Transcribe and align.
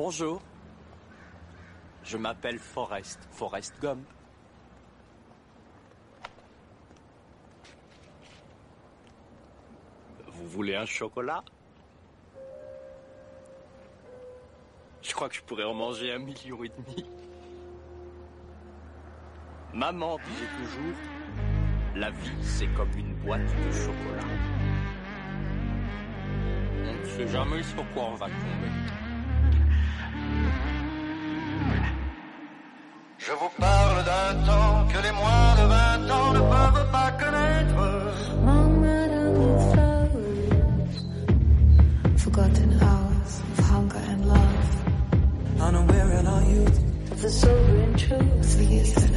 Bonjour. 0.00 0.40
Je 2.04 2.16
m'appelle 2.16 2.60
Forrest, 2.60 3.18
Forrest 3.32 3.74
Gump. 3.82 4.06
Vous 10.28 10.46
voulez 10.46 10.76
un 10.76 10.86
chocolat? 10.86 11.42
Je 15.02 15.12
crois 15.14 15.28
que 15.28 15.34
je 15.34 15.42
pourrais 15.42 15.64
en 15.64 15.74
manger 15.74 16.12
un 16.12 16.20
million 16.20 16.62
et 16.62 16.68
demi. 16.68 17.04
Maman 19.74 20.18
disait 20.18 20.46
toujours, 20.58 20.96
la 21.96 22.10
vie 22.10 22.44
c'est 22.44 22.68
comme 22.68 22.96
une 22.96 23.14
boîte 23.16 23.40
de 23.40 23.72
chocolat. 23.72 24.28
On 26.84 26.92
ne 26.92 27.04
sait 27.04 27.26
jamais 27.26 27.64
sur 27.64 27.84
quoi 27.94 28.04
on 28.04 28.14
va 28.14 28.26
tomber. 28.26 28.97
Je 33.28 33.34
vous 33.34 33.50
parle 33.60 34.04
d'un 34.10 34.34
temps 34.46 34.86
que 34.90 34.98
les 35.06 35.12
moins 35.12 35.54
de 35.60 35.64
20 35.68 36.10
ans 36.16 36.32
ne 36.32 36.40
peuvent 36.54 36.90
pas 36.90 37.10
connaître. 37.22 37.80
Long 38.46 38.72
forgotten 42.16 42.70
hours 42.80 43.32
of 43.52 43.58
hunger 43.70 44.04
and 44.12 44.24
love. 44.34 44.68
Unaware 45.60 46.10
in 46.20 46.26
our 46.26 46.42
youth 46.52 46.78
Of 47.12 47.20
the 47.20 47.30
sobering 47.30 47.94
truth, 47.96 48.58
the 48.58 49.07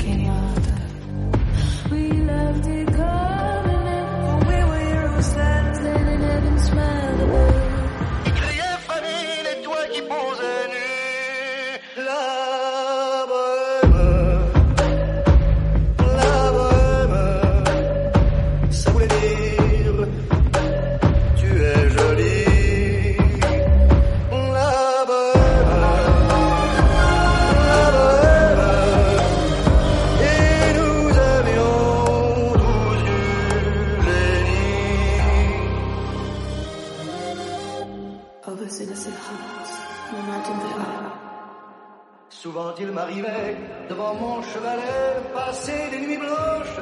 chevalet 44.62 45.34
passer 45.34 45.90
des 45.92 46.00
nuits 46.06 46.18
blanches. 46.18 46.80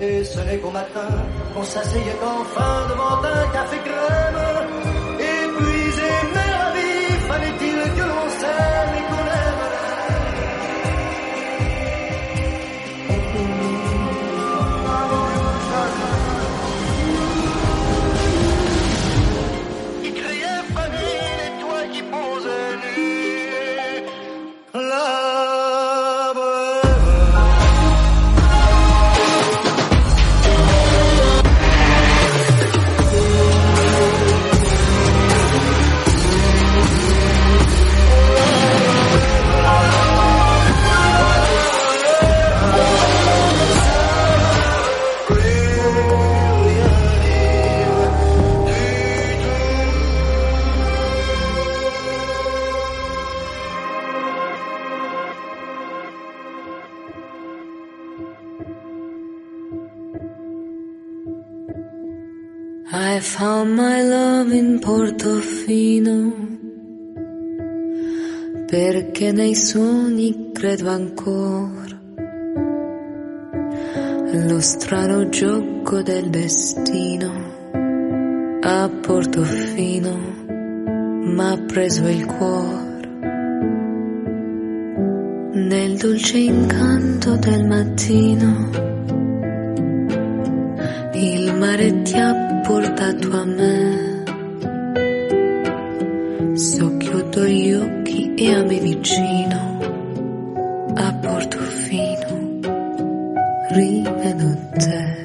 Et 0.00 0.24
ce 0.24 0.40
n'est 0.40 0.58
qu'au 0.58 0.70
matin 0.70 1.08
qu'on 1.54 1.62
s'asseyait 1.62 2.18
enfin 2.20 2.88
devant 2.88 3.22
un 3.22 3.52
café 3.52 3.78
crème. 3.84 4.51
Perché 69.22 69.30
nei 69.30 69.54
sogni 69.54 70.50
credo 70.52 70.90
ancora 70.90 72.00
lo 74.48 74.60
strano 74.60 75.28
gioco 75.28 76.02
del 76.02 76.28
destino 76.28 77.30
a 78.62 78.90
Portofino 79.00 80.16
m'ha 81.36 81.56
preso 81.68 82.08
il 82.08 82.26
cuore 82.26 82.90
nel 85.52 85.96
dolce 85.98 86.38
incanto 86.38 87.36
del 87.36 87.64
mattino 87.64 88.70
il 91.14 91.54
mare 91.58 92.02
ti 92.02 92.16
ha 92.16 92.60
portato 92.66 93.36
a 93.36 93.44
me. 93.44 93.91
Me 98.60 98.78
vicino 98.78 99.78
a 100.94 101.12
Portofino 101.14 102.32
rivedo 103.70 104.56
te. 104.78 105.20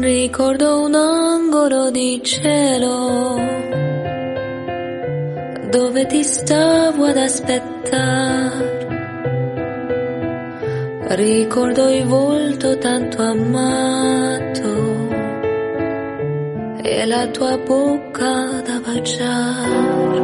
Ricordo 0.00 0.82
un 0.82 0.94
angolo 0.94 1.90
di 1.90 2.20
cielo 2.24 3.36
dove 5.70 6.06
ti 6.06 6.24
stavo 6.24 7.04
ad 7.04 7.16
aspettare. 7.16 8.80
Ricordo 11.10 11.88
il 11.88 12.04
volto 12.04 12.78
tanto 12.78 13.22
amato 13.22 14.91
e 16.82 17.06
la 17.06 17.26
tua 17.28 17.56
bocca 17.58 18.60
da 18.66 18.80
baciare. 18.80 20.20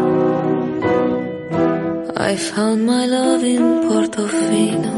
I 2.31 2.37
found 2.37 2.83
my 2.85 3.07
love 3.07 3.47
in 3.47 3.87
Portofino. 3.87 4.91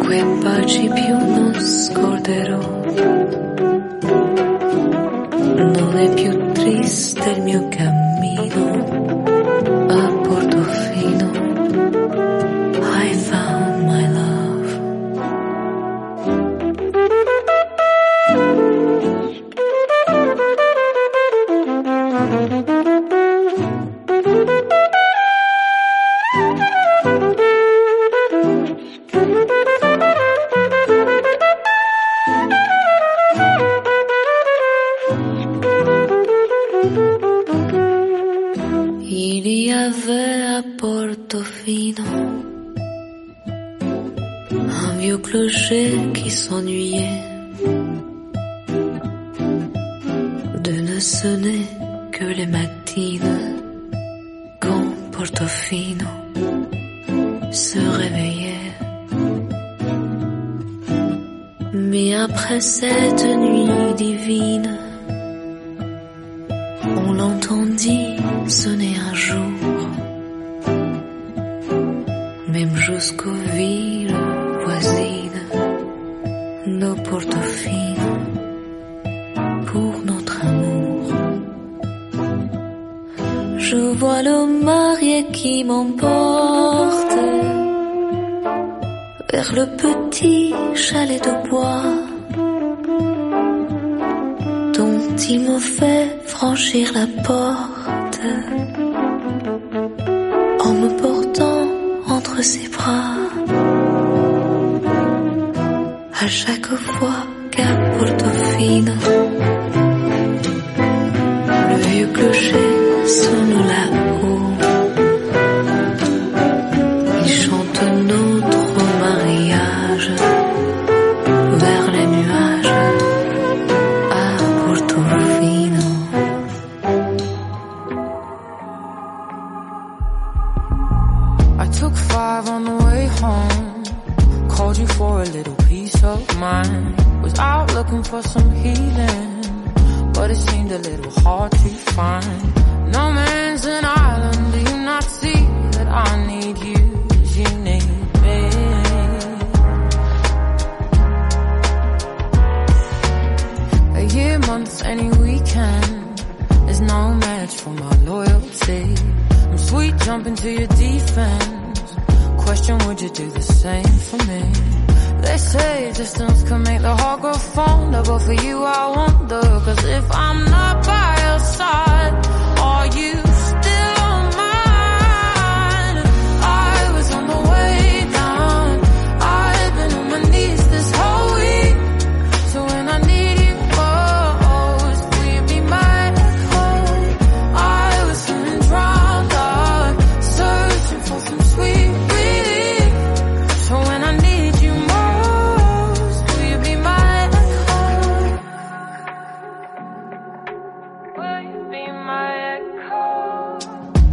Quei 0.00 0.24
baci 0.42 0.88
più 0.88 1.16
non 1.16 1.54
scorderò. 1.54 2.82
Non 5.74 5.96
è 5.96 6.14
più 6.14 6.52
triste 6.52 7.30
il 7.30 7.42
mio 7.42 7.68
cammino 7.68 7.97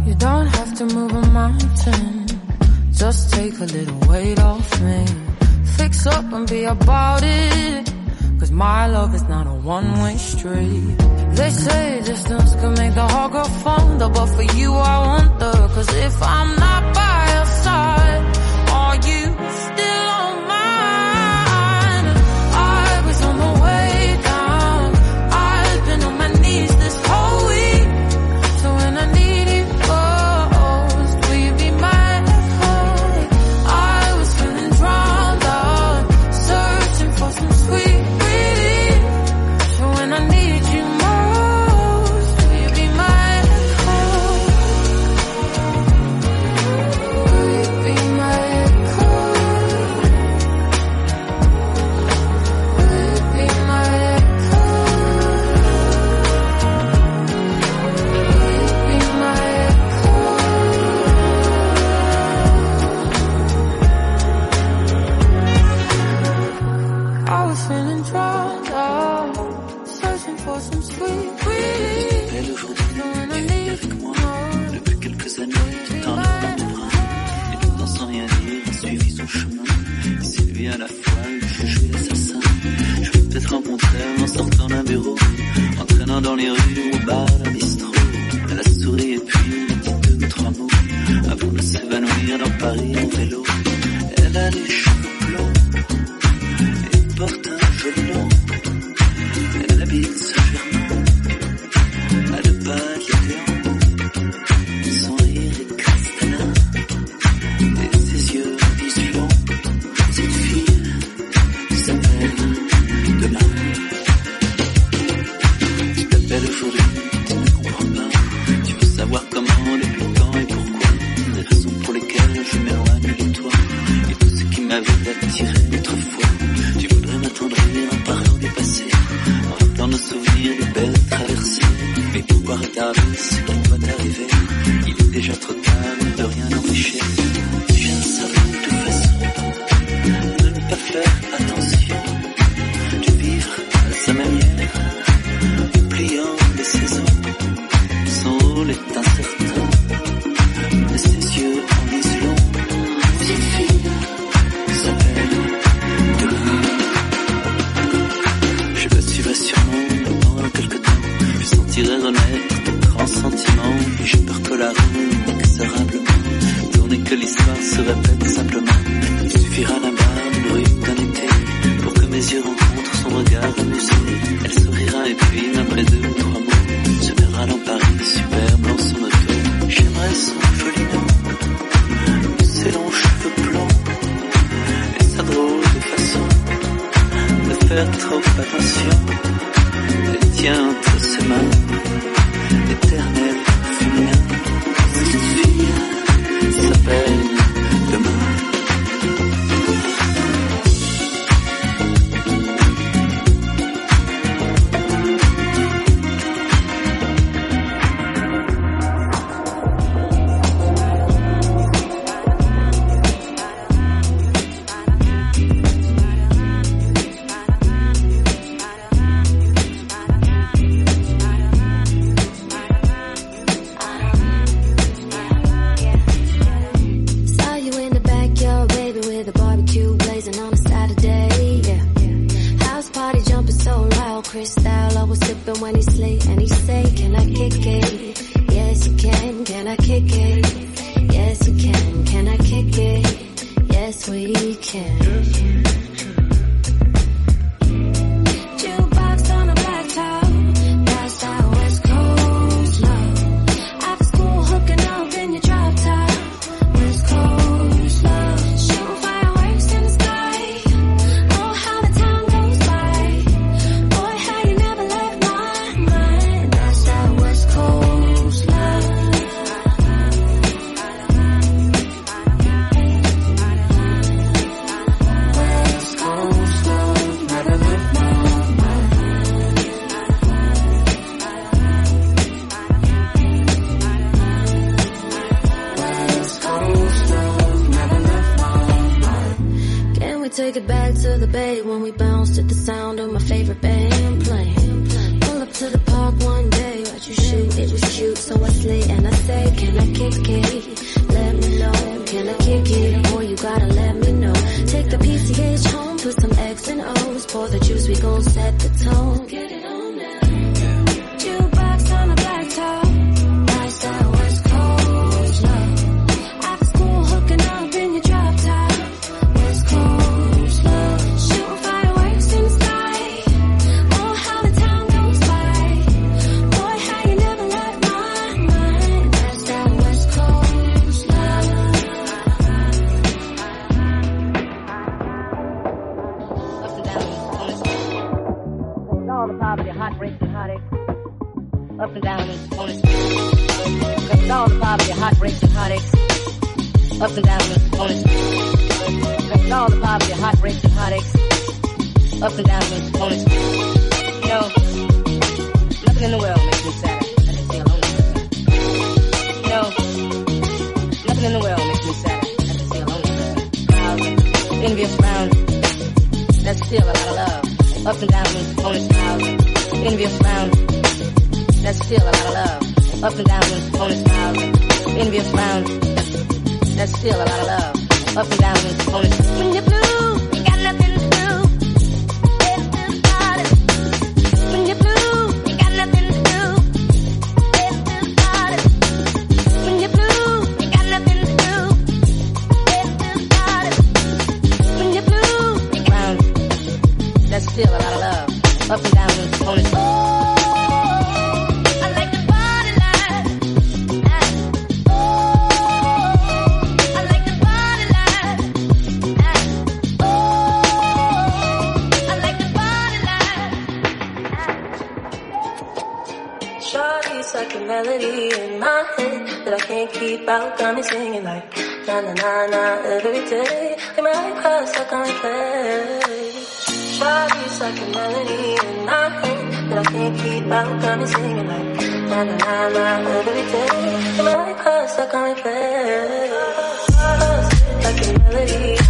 You 0.06 0.14
don't 0.18 0.46
have 0.46 0.74
to 0.76 0.84
move 0.84 1.12
a 1.12 1.26
mountain. 1.30 2.26
Just 2.92 3.32
take 3.32 3.54
a 3.60 3.64
little 3.64 3.98
weight 4.10 4.38
off 4.38 4.80
me. 4.82 5.06
Fix 5.78 6.06
up 6.06 6.32
and 6.32 6.46
be 6.48 6.64
about 6.64 7.22
it. 7.22 7.90
Cause 8.38 8.50
my 8.50 8.86
love 8.88 9.14
is 9.14 9.22
not 9.22 9.46
a 9.46 9.54
one-way 9.54 10.16
street. 10.18 10.98
They 11.30 11.50
say 11.50 12.02
distance 12.04 12.54
can 12.56 12.74
make 12.74 12.94
the 12.94 13.08
heart 13.08 13.32
grow 13.32 13.44
fonder. 13.44 14.10
But 14.10 14.26
for 14.26 14.42
you, 14.42 14.72
I 14.74 14.96
wonder. 15.06 15.52
Cause 15.74 15.94
if 15.94 16.22
I'm 16.22 16.56
not 16.56 16.94
by 16.94 17.32
your 17.34 17.46
side, 17.64 18.22
are 18.70 18.96
you 18.96 19.22
still? 19.62 19.95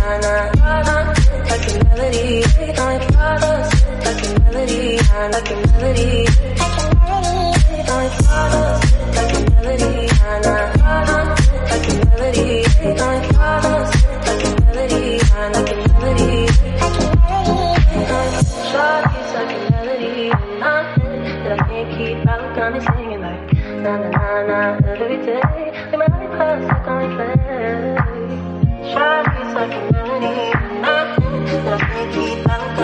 Like 0.06 0.22
a 0.22 1.82
melody, 1.88 2.42
like 2.78 3.08
a 3.10 4.38
melody, 4.44 4.98
like 5.32 5.50
a 5.50 5.56
melody. 5.72 6.75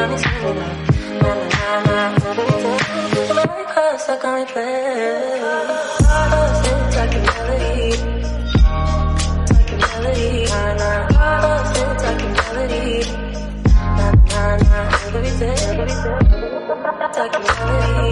Na 0.03 0.09
na 0.09 0.19
na 1.87 1.99
I 3.15 4.45
talking 6.91 7.23
melody, 7.23 7.91
talking 9.47 9.79
melody. 9.79 10.33
Na 10.51 10.61
na. 10.75 10.91
Talking 12.03 12.35
melody. 12.35 12.89
Na 13.97 14.07
na 14.27 14.43
na. 14.59 14.81
every 15.07 15.31
day. 15.39 15.61
Talking 17.15 17.47
melody. 17.47 18.11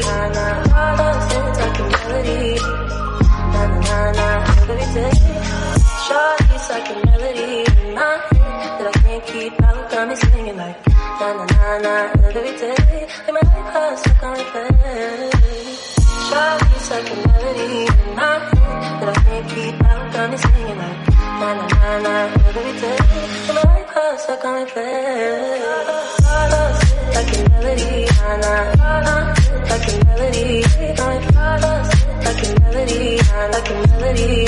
Na 0.00 0.16
na. 0.32 0.46
Na 6.58 7.05
na 11.86 11.94
na, 11.94 12.26
every 12.28 12.52
day. 12.60 13.02
In 13.28 13.32
my 13.34 13.42
heart, 13.70 13.98
stuck 13.98 14.22
on 14.22 14.36
replay. 14.38 15.30
Shawty's 16.26 16.86
like 16.90 17.10
a 17.12 17.16
melody 17.26 17.70
in 17.86 18.10
my 18.18 18.34
head 18.48 19.00
that 19.00 19.08
I 19.12 19.18
can't 19.24 19.46
keep 19.50 19.84
out. 19.90 20.04
Got 20.12 20.26
me 20.30 20.36
singing 20.42 20.78
like 20.82 21.00
na 21.40 21.48
na 21.58 21.66
na 21.82 21.90
na, 22.04 22.14
every 22.48 22.72
day. 22.80 22.98
In 23.48 23.54
my 23.54 23.80
heart, 23.92 24.16
stuck 24.20 24.44
on 24.44 24.54
replay. 24.66 25.60
Like 27.14 27.32
a 27.34 27.40
melody, 27.50 27.92
na 28.18 28.32
na 28.42 28.54
na, 29.06 29.16
like 29.70 29.88
a 29.88 29.94
melody. 30.06 30.50
Like 31.00 31.26
a 31.26 31.36
melody, 31.36 31.86
like 32.26 32.42
a 32.42 32.58
melody, 32.60 33.10
like 33.54 33.70
a 33.70 33.76
melody. 33.90 34.38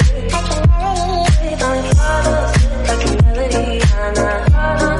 Like 2.88 3.04
a 3.04 3.12
melody, 3.22 3.66
na 3.94 4.06
na 4.18 4.28
like 4.82 4.97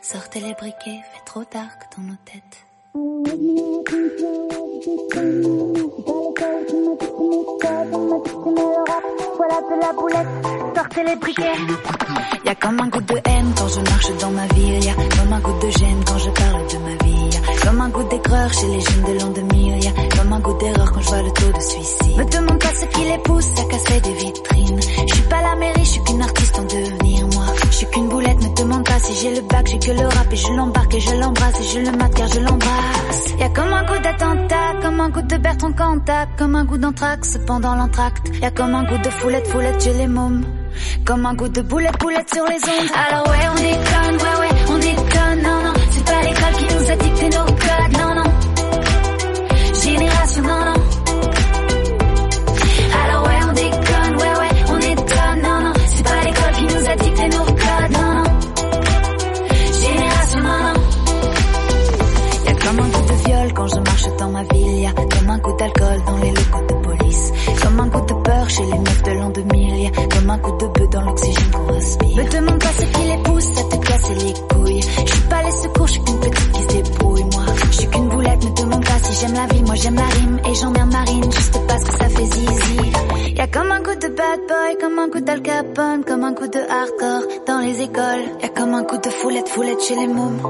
Sortez 0.00 0.40
les 0.40 0.54
briquets, 0.54 1.02
fait 1.12 1.24
trop 1.26 1.42
dark 1.52 1.94
dans 1.94 2.02
nos 2.04 2.16
têtes. 2.24 2.64
Voilà 9.36 9.60
de 9.60 9.80
la 9.80 9.92
boulette, 9.92 10.26
sortez 10.74 11.04
les 11.04 11.16
briquets. 11.16 11.52
Y 12.44 12.48
a 12.48 12.54
comme 12.54 12.80
un 12.80 12.88
goût 12.88 13.00
de 13.02 13.16
haine 13.26 13.52
quand 13.58 13.68
je 13.68 13.80
marche 13.80 14.16
dans 14.20 14.30
ma 14.30 14.46
ville. 14.46 14.84
Y 14.84 14.88
a 14.88 14.94
comme 14.94 15.32
un 15.32 15.40
goût 15.40 15.58
de 15.60 15.70
gêne 15.70 16.04
quand 16.06 16.18
je 16.18 16.30
parle 16.30 16.66
de 16.68 16.78
ma 16.78 17.04
vie. 17.04 17.28
Y 17.28 17.66
comme 17.66 17.80
un 17.82 17.88
goût 17.90 18.04
d'aigreur 18.04 18.52
chez 18.54 18.66
les 18.68 18.80
jeunes 18.80 19.04
de 19.04 19.20
l'an 19.20 19.30
2000. 19.30 19.84
Y 19.84 20.08
comme 20.16 20.32
un 20.32 20.40
goût 20.40 20.58
d'erreur 20.58 20.92
quand 20.92 21.00
je 21.00 21.08
vois 21.08 21.22
le 21.22 21.30
taux 21.32 21.52
de 21.52 21.60
suicide. 21.60 22.16
Me 22.16 22.24
demande 22.24 22.58
pas 22.58 22.72
ce 22.74 22.86
qui 22.86 23.00
les 23.02 23.18
pousse 23.18 23.50
à 23.58 23.64
casser 23.64 24.00
des 24.00 24.14
vitrines. 24.14 24.80
Je 25.08 25.14
suis 25.14 25.24
pas 25.24 25.42
la 25.42 25.56
mairie, 25.56 25.84
je 25.84 25.90
suis 25.90 26.02
qu'une 26.04 26.22
artiste 26.22 26.58
en 26.58 26.62
devenir. 26.62 27.26
Moi, 27.34 27.46
je 27.70 27.76
suis 27.76 27.86
qu'une 27.90 28.05
boulette. 28.26 28.42
Me 28.42 28.54
demande 28.54 28.84
pas 28.84 28.98
si 28.98 29.14
j'ai 29.14 29.34
le 29.34 29.42
bac, 29.42 29.66
j'ai 29.66 29.78
que 29.78 29.90
le 29.90 30.06
rap 30.06 30.32
et 30.32 30.36
je 30.36 30.52
l'embarque 30.52 30.94
et 30.94 31.00
je 31.00 31.14
l'embrasse 31.14 31.60
et 31.60 31.64
je 31.64 31.78
le 31.78 31.96
mate 31.96 32.14
car 32.14 32.28
je 32.28 32.40
l'embrasse. 32.40 33.34
Y 33.38 33.42
a 33.42 33.48
comme 33.50 33.72
un 33.72 33.84
goût 33.84 33.98
d'attentat, 34.02 34.80
comme 34.82 35.00
un 35.00 35.08
goût 35.08 35.22
de 35.22 35.36
Bertrand 35.36 35.72
Cantat, 35.72 36.26
comme 36.38 36.54
un 36.56 36.64
goût 36.64 36.78
d'anthrax 36.78 37.38
pendant 37.46 37.74
l'entracte. 37.74 38.28
Y 38.40 38.44
a 38.44 38.50
comme 38.50 38.74
un 38.74 38.84
goût 38.84 38.98
de 38.98 39.10
foulette, 39.10 39.46
foulette 39.48 39.82
chez 39.82 39.92
les 39.94 40.06
mômes. 40.06 40.44
Comme 41.04 41.26
un 41.26 41.34
goût 41.34 41.48
de 41.48 41.62
boulette, 41.62 41.98
boulette 41.98 42.32
sur 42.34 42.44
les 42.44 42.56
ondes. 42.56 42.90
Alors 43.08 43.26
ouais, 43.28 43.48
on 43.50 43.54
déconne, 43.54 44.16
ouais, 44.16 44.36
ouais, 44.40 44.56
on 44.68 44.78
déconne, 44.78 45.42
non, 45.42 45.62
non. 45.64 45.72
C'est 45.90 46.04
pas 46.04 46.22
l'école 46.22 46.52
qui 46.58 46.74
nous 46.74 46.90
a 46.90 46.96
dicté 46.96 47.24
nos 47.30 47.44
codes, 47.44 47.98
non, 47.98 48.14
non. 48.14 48.30
Génération, 49.82 50.42
non, 50.42 50.64
non. 50.64 50.75
Comme 64.84 65.30
un 65.30 65.38
coup 65.38 65.52
d'alcool 65.56 66.02
dans 66.06 66.18
les 66.18 66.30
locaux 66.30 66.66
de 66.68 66.74
police. 66.74 67.32
Comme 67.62 67.80
un 67.80 67.88
coup 67.88 68.00
de 68.00 68.22
peur 68.22 68.50
chez 68.50 68.62
les 68.64 68.78
meufs 68.78 69.02
de 69.02 69.10
l'an 69.12 69.30
2000, 69.30 69.80
y 69.80 69.86
a 69.86 69.90
comme 69.90 70.30
un 70.30 70.38
coup 70.38 70.52
de 70.52 70.66
bœuf 70.66 70.90
dans 70.90 71.00
l'oxygène 71.02 71.50
qu'on 71.50 71.72
respire. 71.72 72.16
Me 72.16 72.30
demande 72.30 72.58
pas 72.58 72.72
ce 72.78 72.84
qui 72.84 73.08
les 73.08 73.22
pousse 73.22 73.50
à 73.58 73.76
te 73.76 73.86
casser 73.86 74.14
les 74.14 74.34
couilles. 74.54 74.82
Je 74.82 75.12
suis 75.12 75.28
pas 75.28 75.42
les 75.42 75.52
secours, 75.52 75.86
je 75.86 75.92
suis 75.92 76.02
qu'une 76.02 76.18
petite 76.18 76.75
si 79.06 79.20
j'aime 79.20 79.34
la 79.34 79.46
vie, 79.46 79.62
moi 79.62 79.74
j'aime 79.76 79.94
la 79.94 80.04
rime 80.04 80.40
et 80.44 80.54
j'emmerde 80.54 80.92
Marine 80.92 81.32
juste 81.32 81.58
parce 81.68 81.84
que 81.84 81.92
ça 81.92 82.08
fait 82.08 82.24
zizi. 82.24 82.92
Y 83.36 83.40
a 83.40 83.46
comme 83.46 83.70
un 83.70 83.82
coup 83.82 83.94
de 83.94 84.08
bad 84.08 84.40
boy, 84.48 84.78
comme 84.80 84.98
un 84.98 85.08
coup 85.10 85.20
d'Al 85.20 85.42
Capone, 85.42 86.04
comme 86.04 86.24
un 86.24 86.34
coup 86.34 86.48
de 86.48 86.58
hardcore 86.58 87.24
dans 87.46 87.58
les 87.58 87.82
écoles. 87.82 88.24
Y 88.42 88.46
a 88.46 88.48
comme 88.48 88.74
un 88.74 88.84
coup 88.84 88.98
de 88.98 89.10
foulette, 89.10 89.48
foulette 89.48 89.82
chez 89.82 89.94
les 89.94 90.08
mômes. 90.08 90.40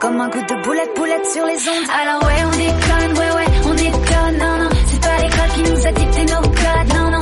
Comme 0.00 0.20
un 0.20 0.30
coup 0.30 0.40
de 0.40 0.62
boulette, 0.64 0.90
boulette 0.96 1.26
sur 1.26 1.44
les 1.46 1.60
ondes. 1.68 1.88
Alors 2.00 2.22
ouais, 2.24 2.40
on 2.46 2.56
déconne, 2.56 3.18
ouais, 3.18 3.32
ouais, 3.36 3.48
on 3.66 3.74
déconne, 3.74 4.38
non, 4.38 4.64
non. 4.64 4.70
C'est 4.86 5.00
pas 5.00 5.16
l'école 5.22 5.50
qui 5.54 5.62
nous 5.70 5.86
a 5.86 5.92
dicté 5.92 6.24
nos 6.24 6.42
codes, 6.42 6.94
non, 6.96 7.10
non. 7.10 7.21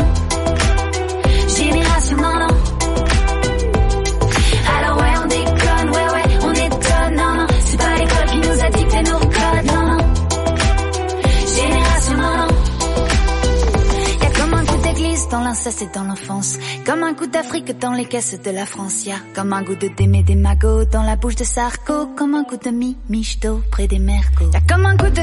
Dans 15.31 15.41
l'inceste 15.41 15.83
et 15.83 15.89
dans 15.95 16.05
l'enfance. 16.05 16.59
Comme 16.85 17.03
un 17.03 17.15
coup 17.15 17.27
d'Afrique 17.27 17.79
dans 17.79 17.93
les 17.93 18.05
caisses 18.05 18.39
de 18.41 18.51
la 18.51 18.67
France. 18.67 19.07
Y 19.07 19.13
a 19.13 19.17
comme 19.35 19.53
un 19.53 19.63
goût 19.63 19.77
de 19.77 19.89
démé 19.89 20.23
des 20.23 20.35
magots 20.35 20.85
dans 20.85 21.03
la 21.03 21.17
bouche 21.17 21.37
de 21.37 21.45
Sarko. 21.45 22.09
Comme 22.17 22.35
un 22.35 22.45
coup 22.45 22.57
de 22.57 22.71
mi, 22.71 22.97
michto 23.09 23.63
près 23.71 23.87
des 23.87 23.99
mercos. 23.99 24.51
Y 24.53 24.57
a 24.57 24.61
comme 24.61 24.87
un 24.87 24.97
coup 24.97 25.11
de 25.11 25.23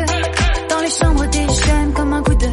dans 0.69 0.79
les 0.81 0.89
chambres 0.89 1.25
des 1.27 1.47
jeunes. 1.47 1.93
Comme 1.93 2.13
un 2.13 2.23
coup 2.23 2.35
de 2.35 2.47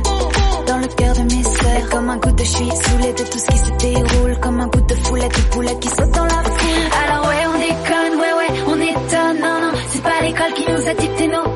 dans 0.66 0.78
le 0.78 0.86
cœur 0.88 1.14
de 1.14 1.22
mes 1.22 1.42
sœurs. 1.42 1.90
Comme 1.90 2.10
un 2.10 2.18
coup 2.18 2.32
de 2.32 2.44
je 2.44 2.50
suis 2.50 2.70
saoulé 2.70 3.12
de 3.12 3.22
tout 3.22 3.38
ce 3.38 3.46
qui 3.46 3.58
se 3.58 3.70
déroule. 3.78 4.40
Comme 4.40 4.60
un 4.60 4.68
coup 4.68 4.80
de 4.80 4.94
foulette 4.94 5.36
de 5.36 5.42
poulet 5.54 5.78
qui 5.80 5.88
saute 5.88 6.10
dans 6.10 6.24
la 6.24 6.42
foule. 6.42 6.90
Alors 7.06 7.26
ouais, 7.28 7.46
on 7.46 7.58
déconne, 7.58 8.20
ouais, 8.20 8.32
ouais, 8.38 8.62
on 8.66 8.80
étonne. 8.80 9.40
Non, 9.40 9.60
non, 9.60 9.72
c'est 9.90 10.02
pas 10.02 10.20
l'école 10.22 10.52
qui 10.54 10.70
nous 10.70 10.88
a 10.88 10.94
dicté 10.94 11.28
nos 11.28 11.53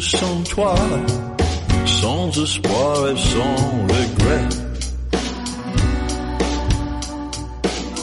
sans 0.00 0.42
toi, 0.42 0.74
sans 1.84 2.30
espoir 2.42 3.08
et 3.08 3.16
sans 3.16 3.56
regret. 3.94 4.48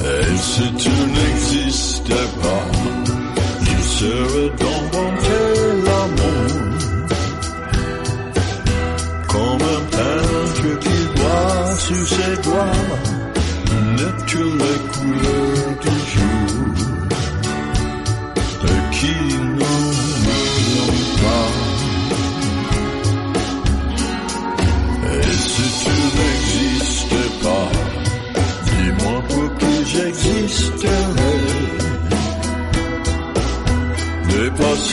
Et 0.05 0.37
si 0.37 0.73
tu 0.73 0.89
n'existais 0.89 2.27
pas, 2.41 2.67
je 3.61 3.81
serais 3.83 4.51
dans 4.63 4.81
mon 4.93 5.11
l'amour. 5.85 6.53
Comme 9.27 9.63
un 9.77 9.83
peintre 9.95 10.79
qui 10.79 10.99
voit 11.15 11.75
sur 11.75 12.07
ses 12.07 12.35
doigts 12.41 13.13
naître 13.97 14.37
les 14.61 14.79
couleurs 14.91 16.02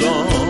Des 0.00 0.49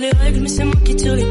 les 0.00 0.10
règles, 0.10 0.40
mais 0.40 0.48
c'est 0.48 0.64
moi 0.64 0.74
qui 0.84 0.94
tire 0.94 1.16
les 1.16 1.27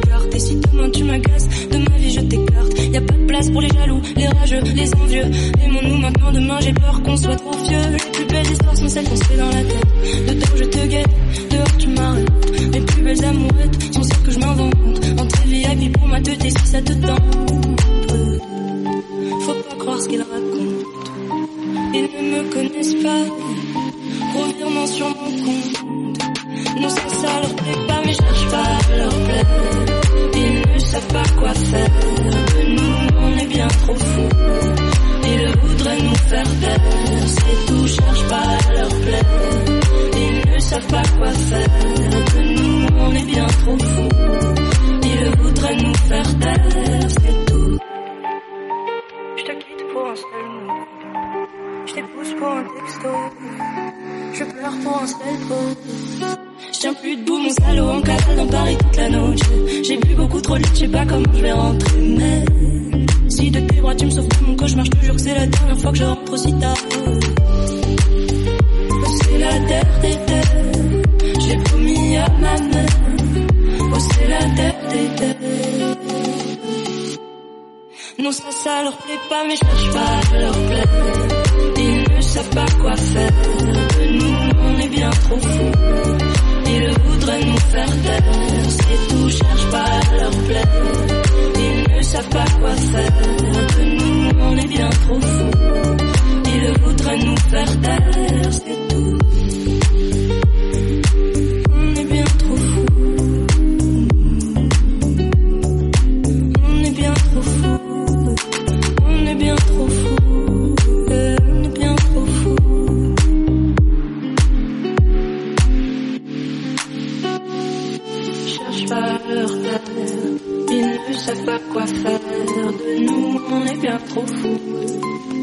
trop 124.00 124.26
fou. 124.26 124.60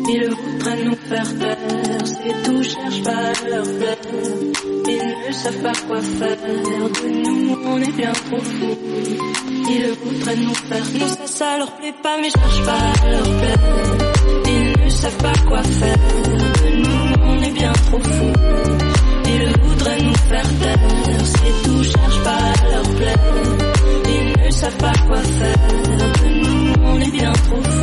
Ils 0.07 0.29
voudraient 0.29 0.85
nous 0.85 0.97
faire 1.09 1.39
taire, 1.39 1.57
c'est 2.05 2.43
tout, 2.45 2.63
cherche 2.63 3.03
pas 3.03 3.11
à 3.11 3.49
leur 3.49 3.65
plaire. 3.65 3.97
Ils 4.87 5.29
ne 5.29 5.33
savent 5.33 5.63
pas 5.63 5.73
quoi 5.87 6.01
faire, 6.01 6.37
de 6.37 7.09
nous 7.09 7.59
on 7.67 7.79
est 7.81 7.93
bien 7.93 8.13
trop 8.13 8.41
fou. 8.41 8.77
Ils 9.49 9.95
voudraient 10.03 10.37
nous 10.37 10.55
faire 10.55 10.93
taire, 10.93 11.09
ça, 11.09 11.27
ça 11.27 11.59
leur 11.59 11.73
plaît 11.73 11.95
pas, 12.03 12.17
mais 12.21 12.31
cherche 12.31 12.65
pas 12.65 12.73
à 12.73 13.11
leur 13.11 13.39
plaire. 13.39 13.59
Ils 14.47 14.85
ne 14.85 14.91
savent 14.91 15.17
pas 15.17 15.33
quoi 15.49 15.63
faire, 15.63 15.97
de 15.97 16.77
nous 16.77 17.15
on 17.27 17.43
est 17.43 17.53
bien 17.53 17.73
trop 17.73 18.01
fou. 18.01 18.33
Ils 19.27 19.63
voudraient 19.63 20.03
nous 20.03 20.15
faire 20.15 20.59
taire, 20.61 20.79
c'est 21.25 21.63
tout, 21.65 21.83
cherche 21.83 22.23
pas 22.23 22.31
à 22.31 22.73
leur 22.73 22.89
plaire. 22.95 23.19
Ils 24.07 24.45
ne 24.45 24.51
savent 24.51 24.77
pas 24.77 24.93
quoi 25.09 25.19
faire, 25.19 25.57
de 26.23 26.29
nous 26.29 26.75
on 26.85 27.01
est 27.01 27.11
bien 27.11 27.33
trop 27.33 27.63
fou. 27.63 27.74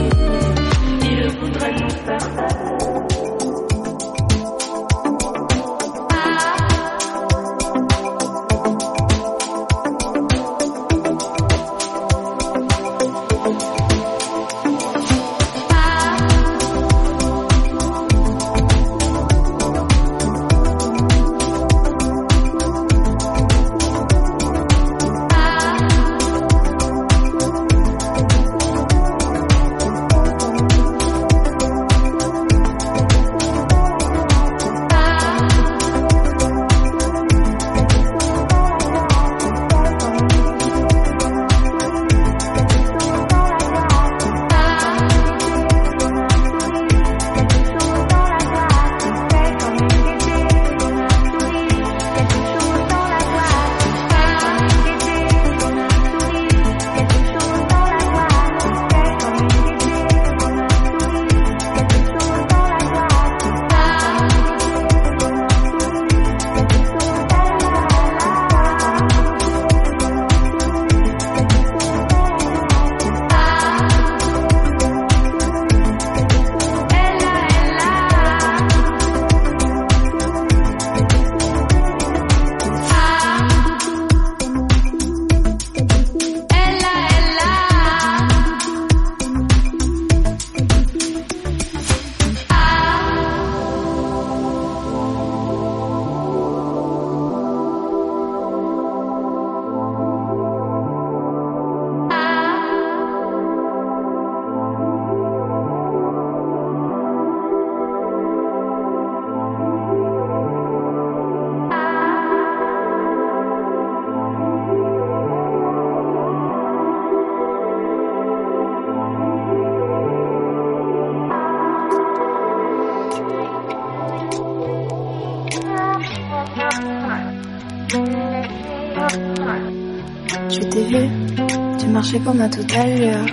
comme 132.24 132.42
à 132.42 132.48
l'heure. 132.48 133.26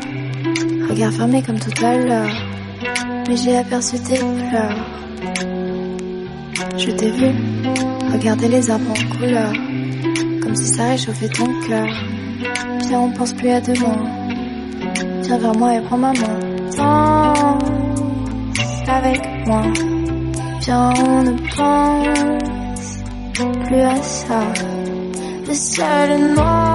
regard 0.89 1.13
fermé 1.13 1.43
comme 1.43 1.59
tout 1.59 1.85
à 1.85 1.97
l'heure, 1.97 2.31
mais 3.29 3.37
j'ai 3.37 3.57
aperçu 3.57 3.99
tes 3.99 4.17
fleurs 4.17 4.77
Je 6.77 6.91
t'ai 6.93 7.11
vu, 7.11 7.31
regarder 8.13 8.49
les 8.49 8.71
arbres 8.71 8.91
en 8.91 9.17
couleur, 9.17 9.53
comme 10.43 10.57
si 10.57 10.67
ça 10.67 10.89
réchauffait 10.89 11.29
ton 11.29 11.47
cœur. 11.67 11.89
Viens, 12.89 13.01
on 13.01 13.11
pense 13.13 13.33
plus 13.33 13.51
à 13.51 13.61
demain. 13.61 13.99
Viens 15.23 15.39
vers 15.39 15.57
moi 15.57 15.75
et 15.75 15.81
prends 15.83 15.99
ma 15.99 16.13
main. 16.13 16.39
Danse 16.77 17.63
avec 18.89 19.21
moi. 19.47 19.63
Viens, 20.61 20.93
on 21.07 21.23
ne 21.25 21.33
pense 21.57 22.99
plus 23.67 23.81
à 23.81 24.03
ça. 24.03 24.41
Le 25.47 25.55
ciel 25.55 26.35
noir. 26.35 26.68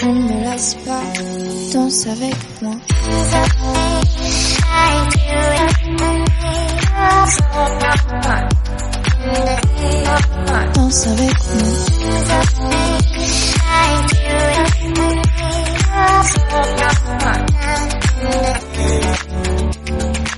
Je 0.00 0.04
ne 0.04 0.12
me 0.12 0.44
lasse 0.44 0.76
pas, 0.86 1.02
danse 1.74 2.06
avec 2.06 2.36
moi. 2.62 2.74
Danse 10.72 11.06
avec 11.08 11.34
moi. 11.52 11.68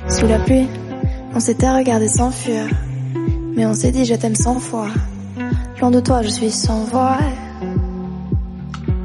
Sous 0.09 0.27
la 0.27 0.39
pluie, 0.39 0.69
on 1.35 1.41
s'était 1.41 1.71
regardé 1.71 2.09
sans 2.09 2.31
fuir. 2.31 2.65
Mais 3.55 3.67
on 3.67 3.75
s'est 3.75 3.91
dit 3.91 4.07
je 4.07 4.15
t'aime 4.15 4.35
sans 4.35 4.59
foi. 4.59 4.87
Loin 5.83 5.91
de 5.91 6.01
toi, 6.01 6.23
je 6.23 6.31
suis 6.31 6.51
sans 6.51 6.85
voix. 6.85 7.19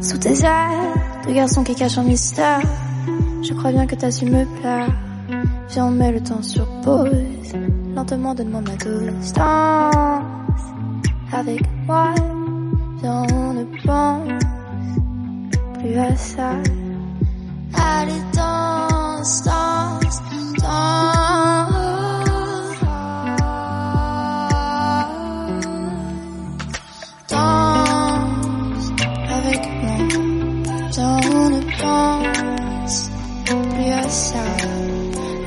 Sous 0.06 0.20
tes 0.20 0.44
ailes, 0.44 1.28
de 1.28 1.34
garçon 1.34 1.64
qui 1.64 1.74
cache 1.74 1.98
un 1.98 2.04
mystère. 2.04 2.62
Je 3.42 3.54
crois 3.56 3.72
bien 3.72 3.88
que 3.88 3.96
t'as 3.96 4.12
su 4.12 4.26
me 4.26 4.46
plaire. 4.60 4.88
Viens, 5.70 5.88
on 5.88 5.90
met 5.90 6.12
le 6.12 6.22
temps 6.22 6.44
sur 6.44 6.68
pause. 6.82 7.10
Lentement, 7.96 8.36
donne-moi 8.36 8.62
ma 8.62 8.76
dose. 8.76 9.34
Danse 9.34 10.62
avec 11.34 11.62
moi. 11.88 12.14
Viens, 13.02 13.24
on 13.34 13.54
ne 13.54 13.64
pense 13.84 14.44
plus 15.80 15.98
à 15.98 16.16
ça. 16.16 16.52
Allez, 17.74 18.22
danse, 18.36 19.42
danse, 19.42 20.22
danse. 20.62 21.15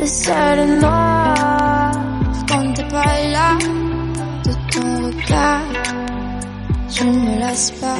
Seul 0.08 0.80
noir 0.80 1.92
quand 2.48 2.72
t'es 2.72 2.88
pas 2.88 3.28
là 3.30 3.58
de 4.42 4.52
ton 4.72 5.06
regard. 5.06 5.60
Je 6.88 7.04
me 7.04 7.38
lasse 7.38 7.70
pas, 7.72 7.96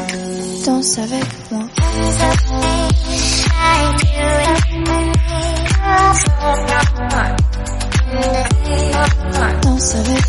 danse 0.65 0.99
avec 0.99 1.27
moi. 1.51 1.65
Danse 9.63 9.95
avec 9.97 10.28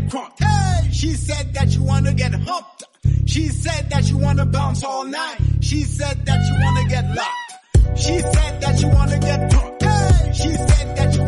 get 0.00 0.10
crunk. 0.10 0.32
Hey! 0.38 0.90
She 0.92 1.12
said 1.14 1.54
that 1.54 1.68
you 1.74 1.82
wanna 1.82 2.14
get 2.14 2.34
humped. 2.34 2.84
She 3.26 3.48
said 3.48 3.90
that 3.90 4.08
you 4.08 4.18
wanna 4.18 4.46
bounce 4.46 4.84
all 4.84 5.04
night. 5.04 5.38
She 5.60 5.82
said 5.82 6.24
that 6.26 6.40
you 6.48 6.64
wanna 6.64 6.88
get 6.88 7.04
locked. 7.14 7.98
She 7.98 8.18
said 8.20 8.60
that 8.60 8.80
you 8.80 8.88
wanna 8.88 9.18
get 9.18 9.50
drunk. 9.50 9.82
Hey! 9.82 10.32
She 10.32 10.52
said 10.52 10.96
that 10.96 11.14
you 11.14 11.22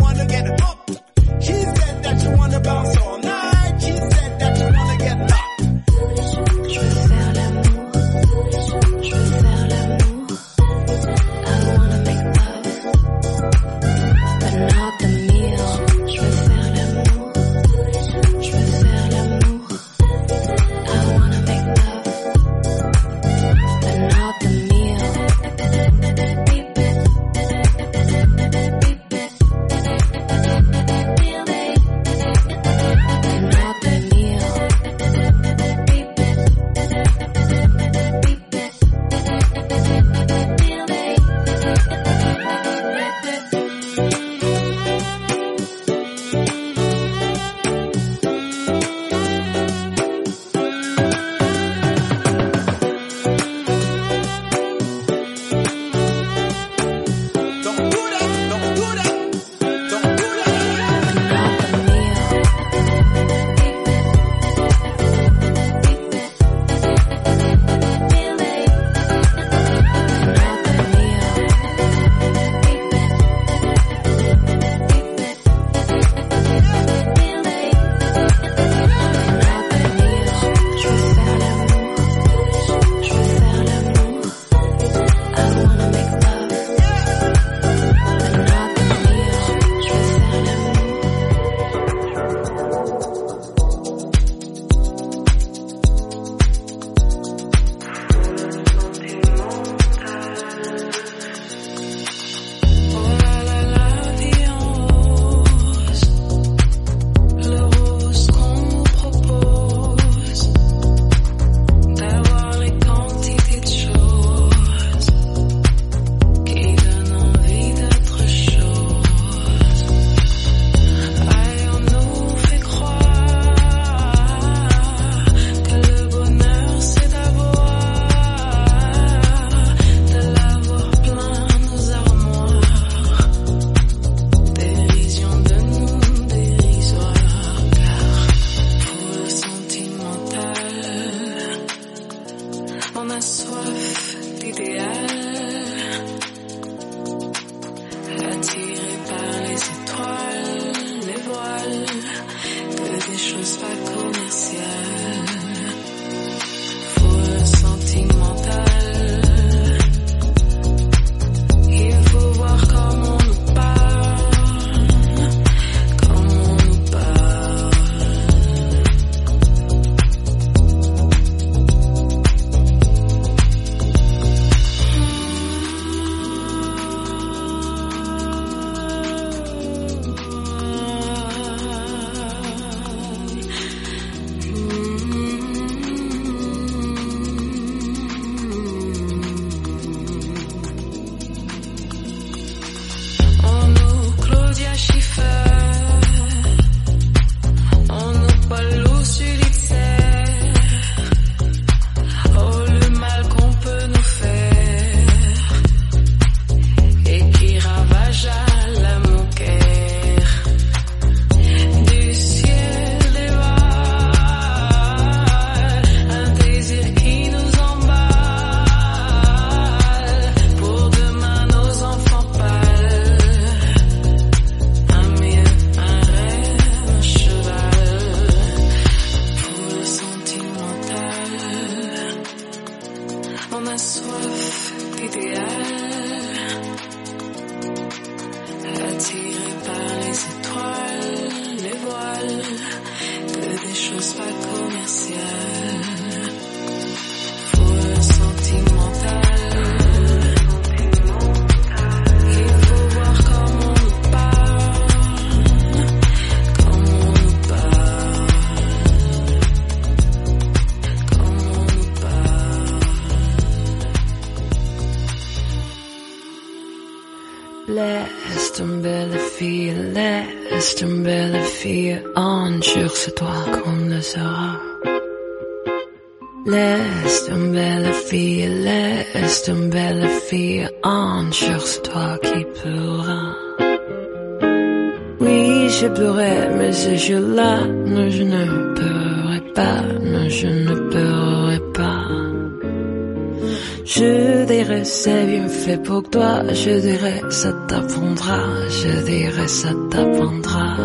je 296.50 296.80
dirais 296.80 297.20
ça 297.30 297.52
t'apprendra, 297.68 298.40
je 298.68 299.04
dirais 299.04 299.48
ça 299.48 299.70
t'apprendra. 299.90 300.76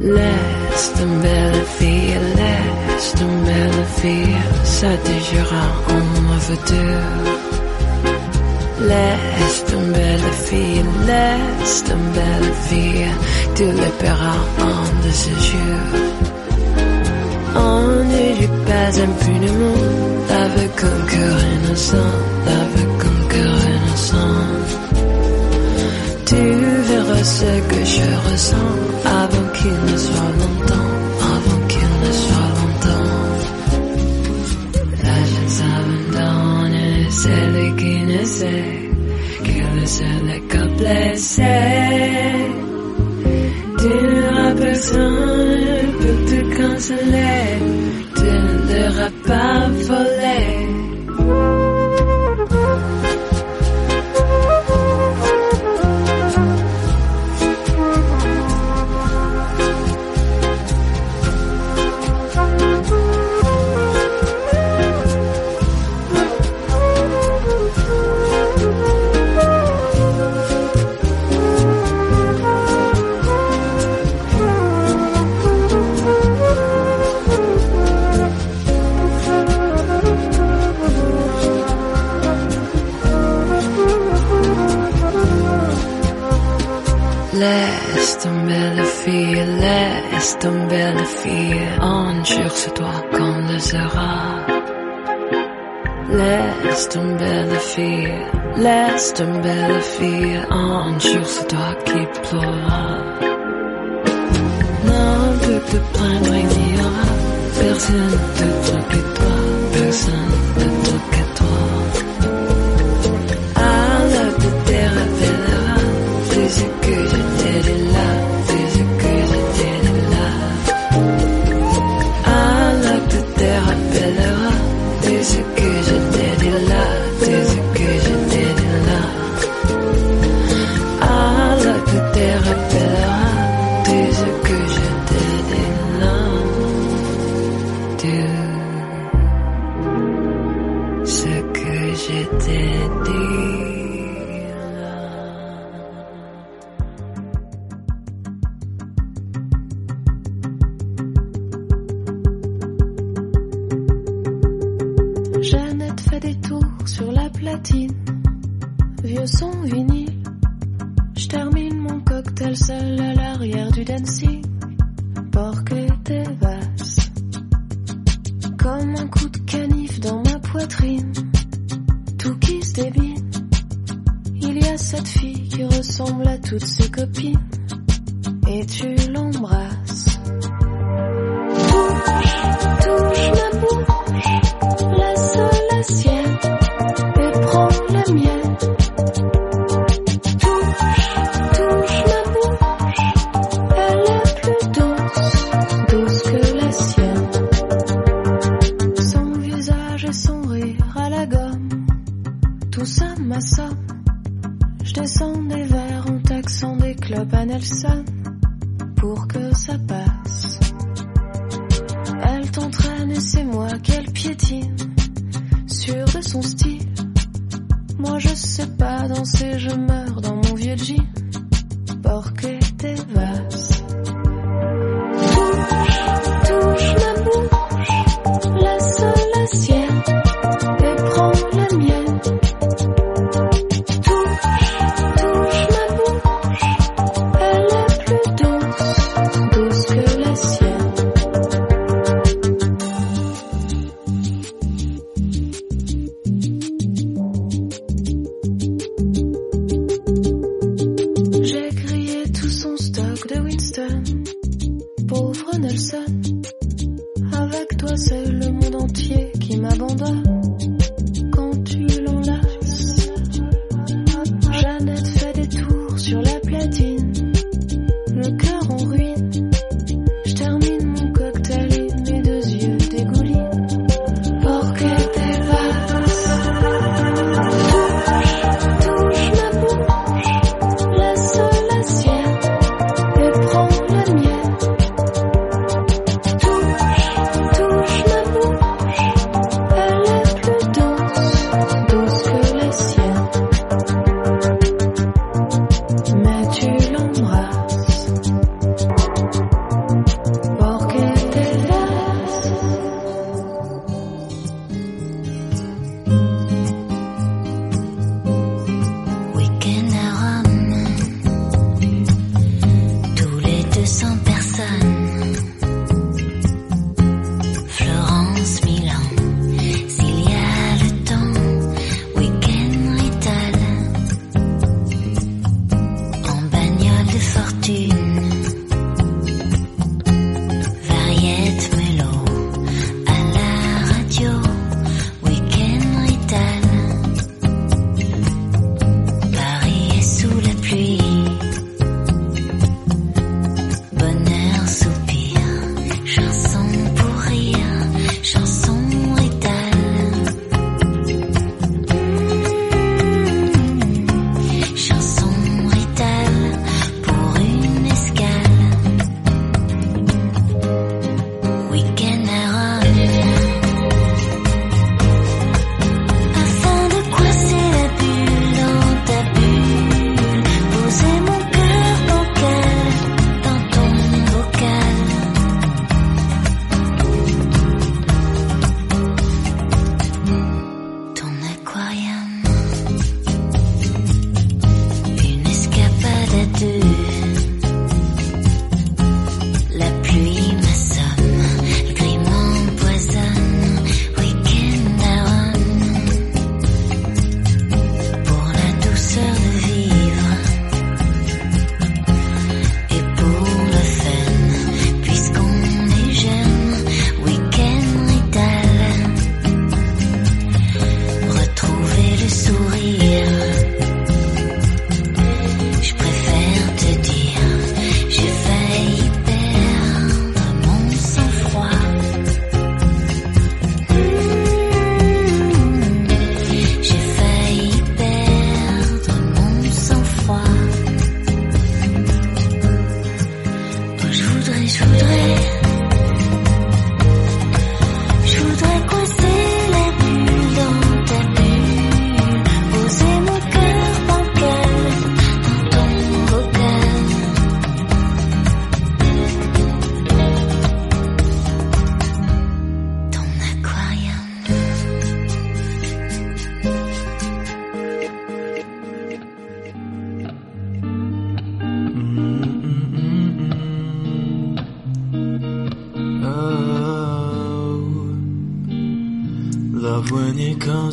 Laisse 0.00 0.92
tomber 0.98 1.42
la 1.56 1.64
fille, 1.78 2.18
laisse 2.38 3.12
tomber 3.20 3.64
la 3.78 3.84
fille, 4.00 4.36
ça 4.64 4.92
te 5.04 5.14
jura 5.28 5.64
en 5.94 6.04
ma 6.28 6.38
futur. 6.48 7.00
Laisse 8.88 9.64
tomber 9.70 10.12
la 10.24 10.32
fille, 10.46 10.84
laisse 11.06 11.84
tomber 11.84 12.34
la 12.46 12.52
fille, 12.68 13.10
tu 13.54 13.64
le 13.64 13.90
paieras 13.98 14.42
en 14.68 14.75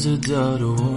close 0.03 0.19
the 0.19 0.57
door 0.57 0.92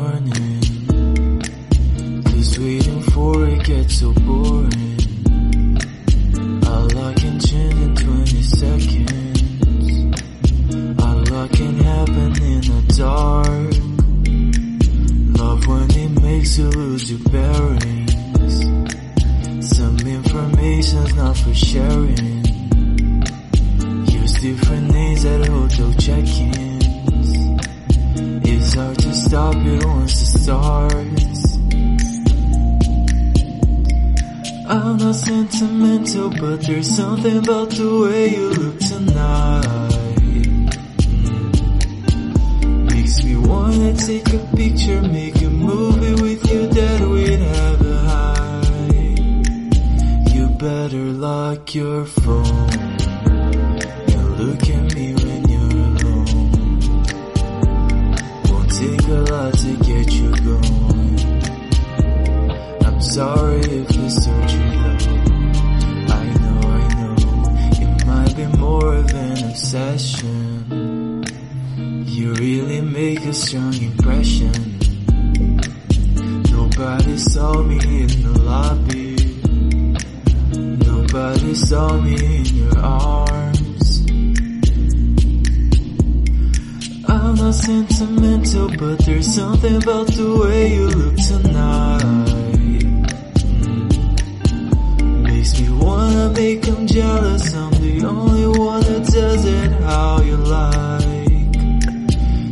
make 96.36 96.60
them 96.62 96.86
jealous. 96.86 97.54
I'm 97.54 97.70
the 97.72 98.04
only 98.04 98.46
one 98.58 98.82
that 98.82 99.04
does 99.10 99.44
it 99.44 99.72
how 99.82 100.20
you 100.20 100.36
like. 100.36 101.56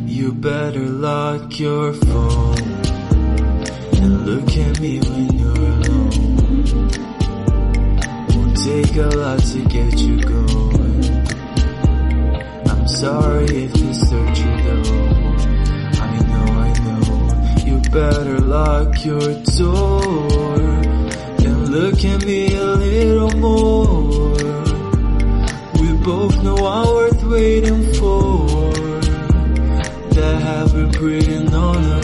You 0.09 0.33
better 0.33 0.87
lock 1.09 1.61
your 1.61 1.93
phone 1.93 2.59
and 4.03 4.27
look 4.27 4.49
at 4.57 4.81
me 4.81 5.01
when 5.01 5.27
you're 5.39 5.67
alone. 5.77 6.89
Won't 8.33 8.57
take 8.57 8.97
a 8.97 9.11
lot 9.23 9.41
to 9.53 9.61
get 9.77 9.99
you 9.99 10.17
going. 10.23 11.05
I'm 12.71 12.89
sorry 12.89 13.65
if 13.67 13.77
you 13.77 13.91
hurt 14.09 14.39
you 14.45 14.53
though. 14.65 15.05
I 16.01 16.15
know, 16.31 16.47
I 16.67 16.73
know. 16.85 17.65
You 17.67 17.77
better 17.91 18.39
lock 18.41 19.05
your 19.05 19.29
door. 19.59 20.44
Look 21.75 22.05
at 22.05 22.25
me 22.25 22.55
a 22.55 22.67
little 22.67 23.37
more. 23.41 24.31
We 25.81 25.93
both 26.05 26.41
know 26.45 26.57
our 26.65 26.87
worth 26.87 27.25
waiting 27.25 27.93
for. 27.95 28.47
That 30.15 30.41
have 30.41 30.73
been 30.73 30.93
written 30.93 31.53
on 31.53 31.79
us. 31.79 32.04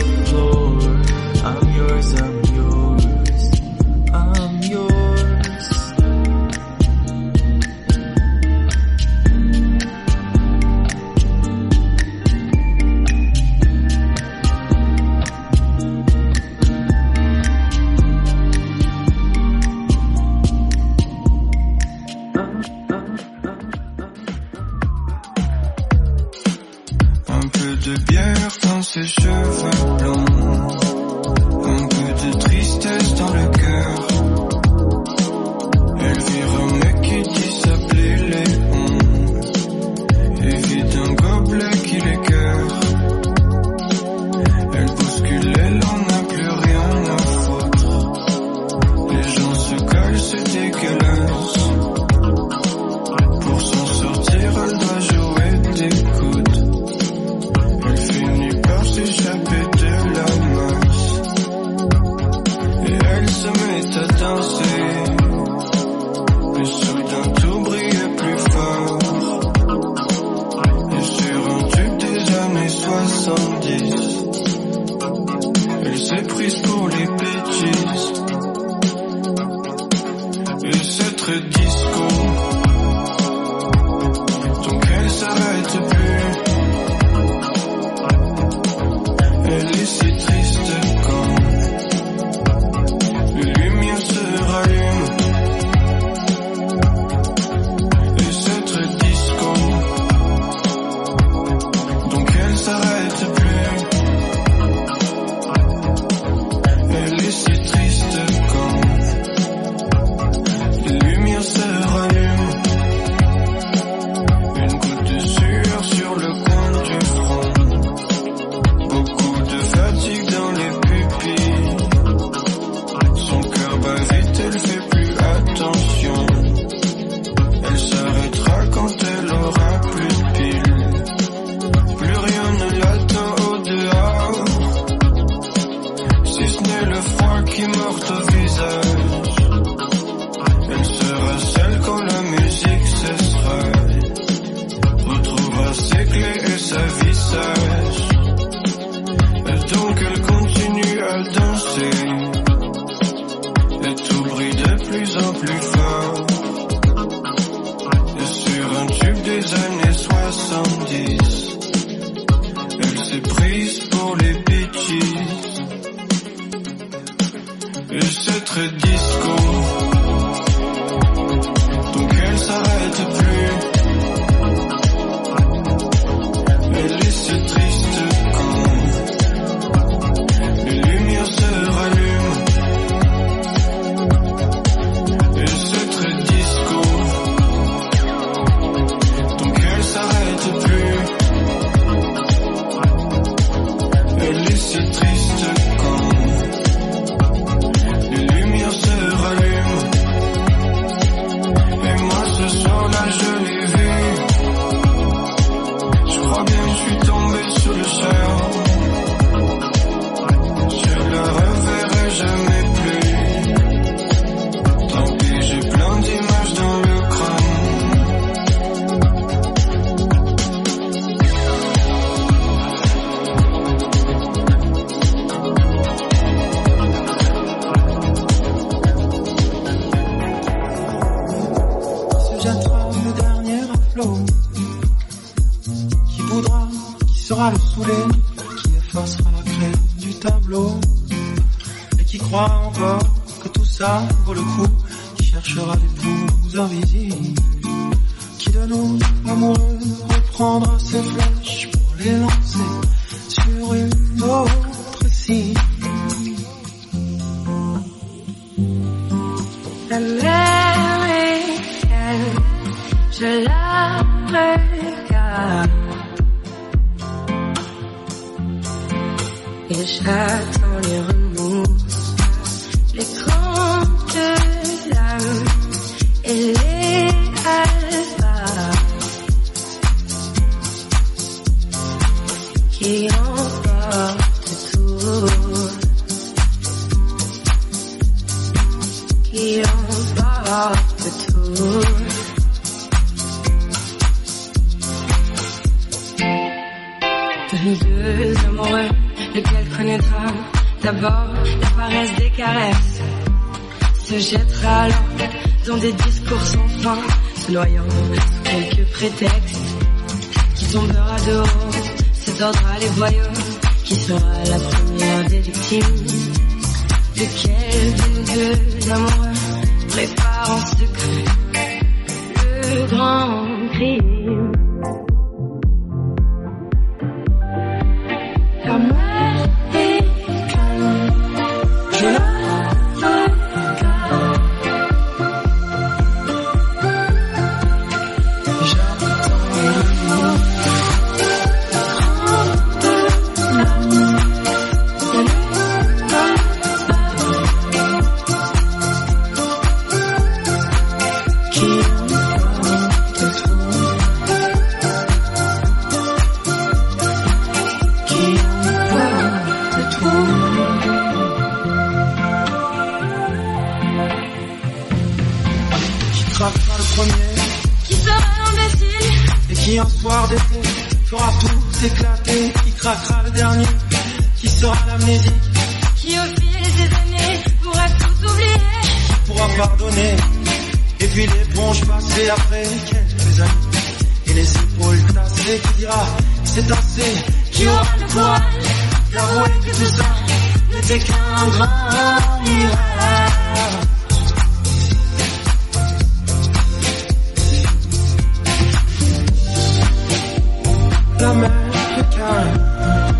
La 401.20 401.34
mer 401.34 401.50
est 401.98 402.16
calme 402.16 403.14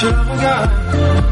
Je 0.00 0.06
regarde 0.08 1.31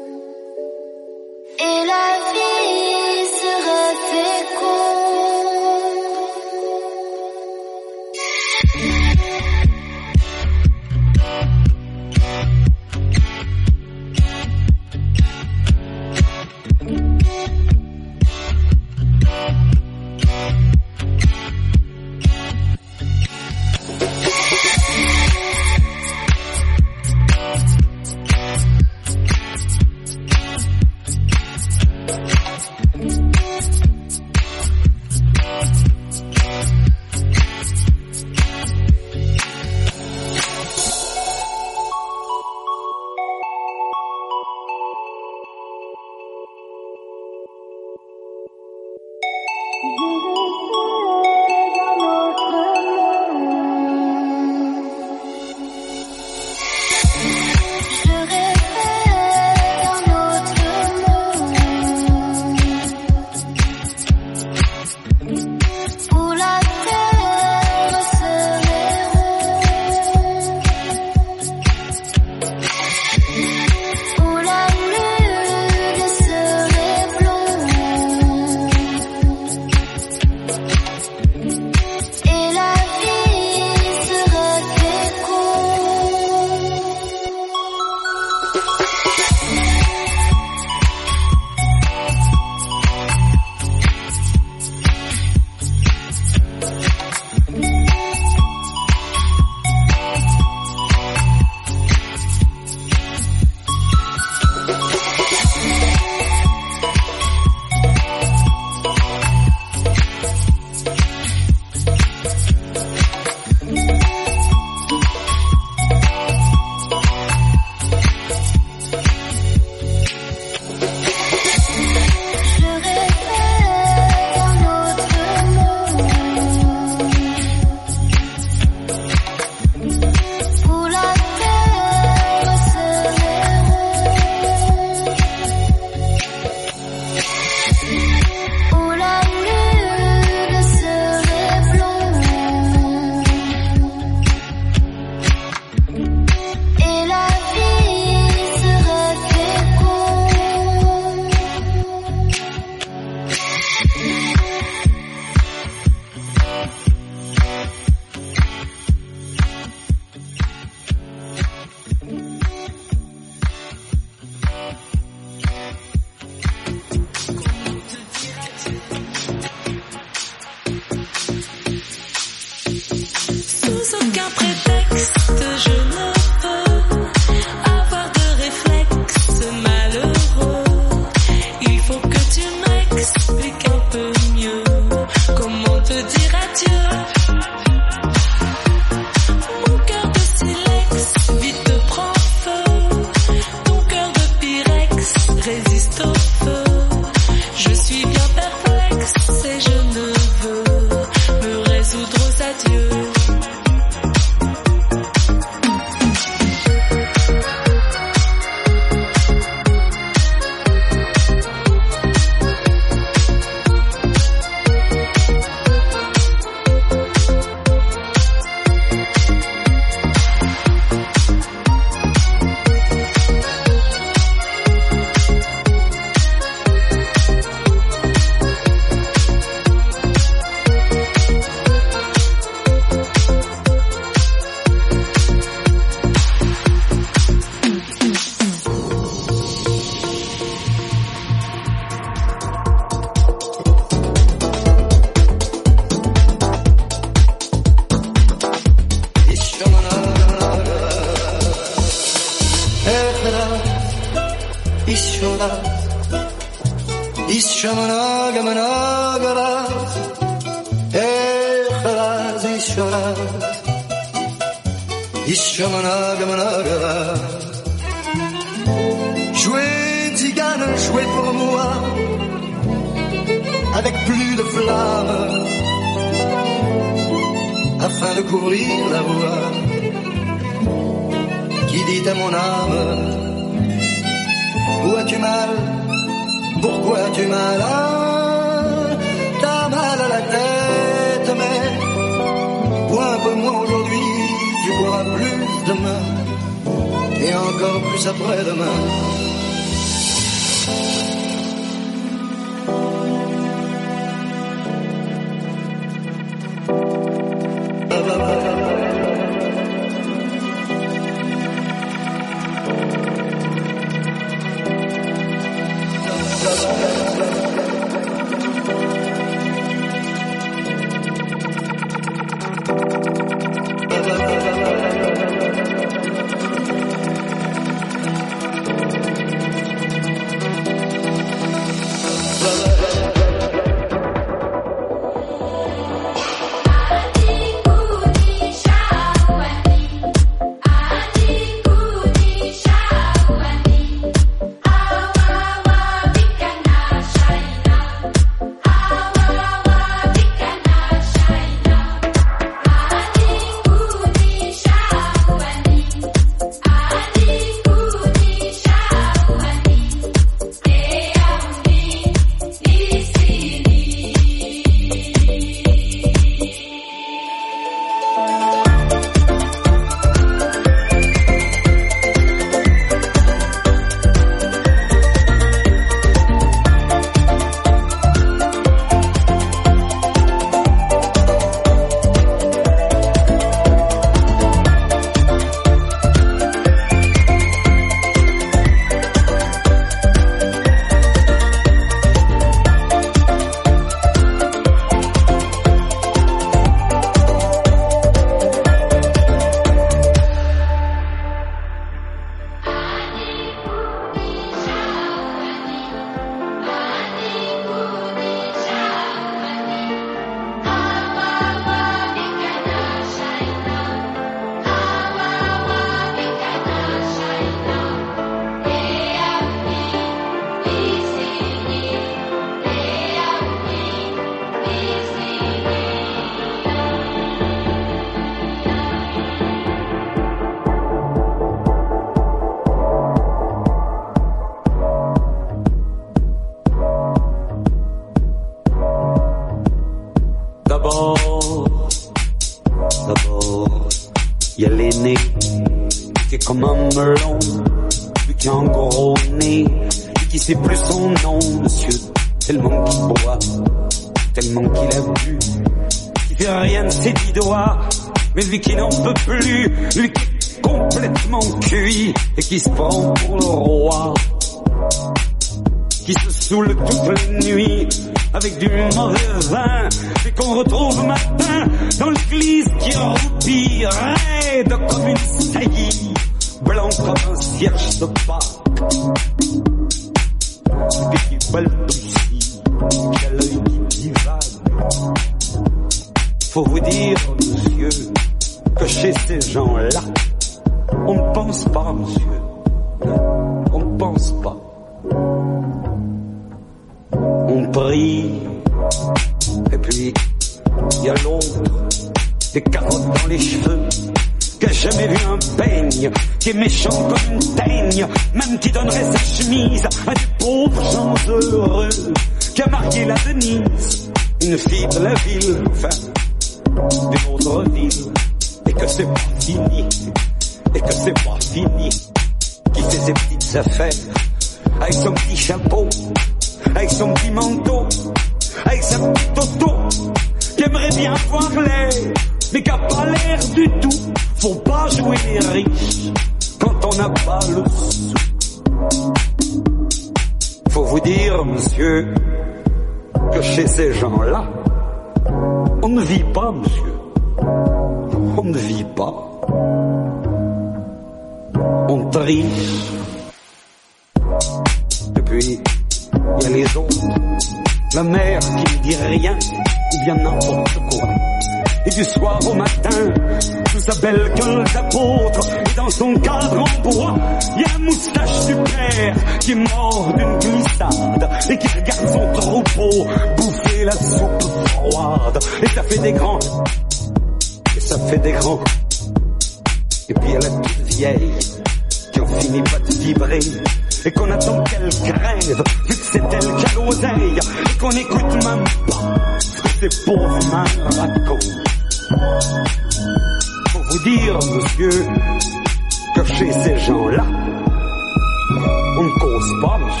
Spanish, 599.48 600.00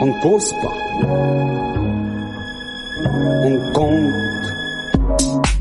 on 0.00 0.10
Cospa, 0.22 0.70
on 3.44 3.54
Conte. 3.74 5.55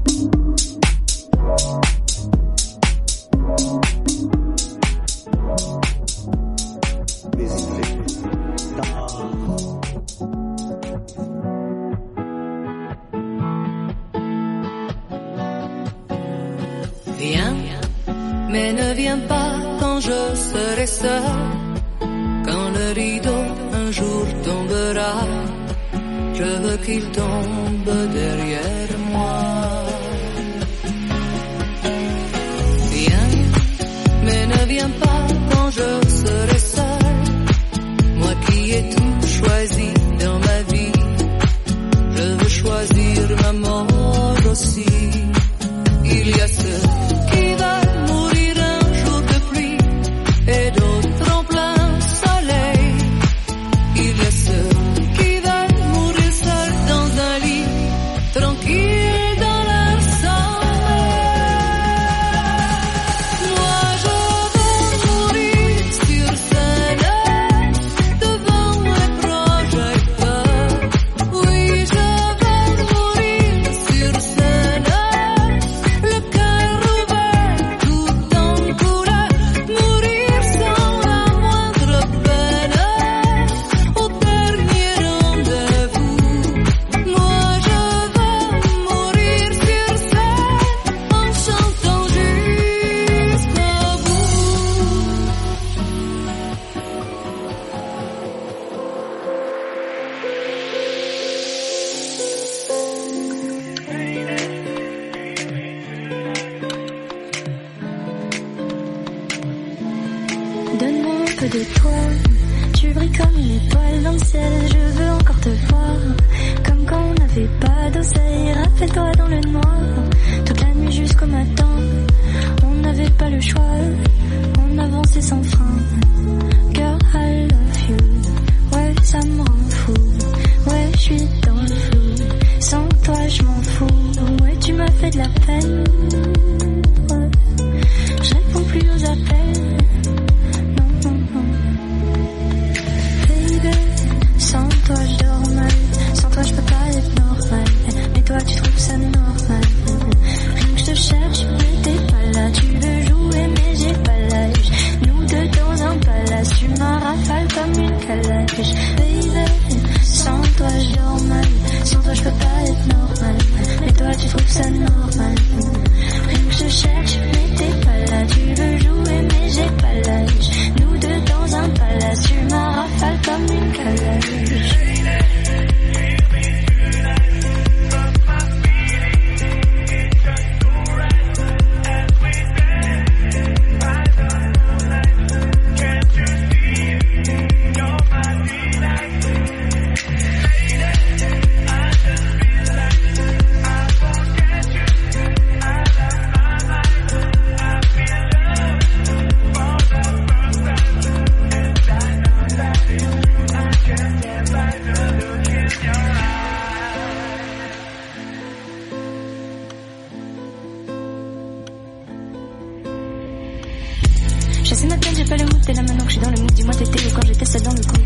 J'assume 214.66 214.90
ma 214.90 214.98
peine, 214.98 215.14
j'ai 215.16 215.26
pas 215.26 215.38
le 215.38 215.44
mood, 215.44 215.62
t'es 215.64 215.74
là 215.74 215.84
maintenant 215.84 216.06
que 216.06 216.12
je 216.12 216.16
suis 216.18 216.26
dans 216.26 216.32
le 216.32 216.42
mood. 216.42 216.52
Dis-moi 216.54 216.74
t'étais 216.74 217.06
où 217.06 217.12
quand 217.14 217.26
j'étais 217.28 217.46
seule 217.46 217.62
dans 217.62 217.74
le 217.74 217.82
coup. 217.82 218.02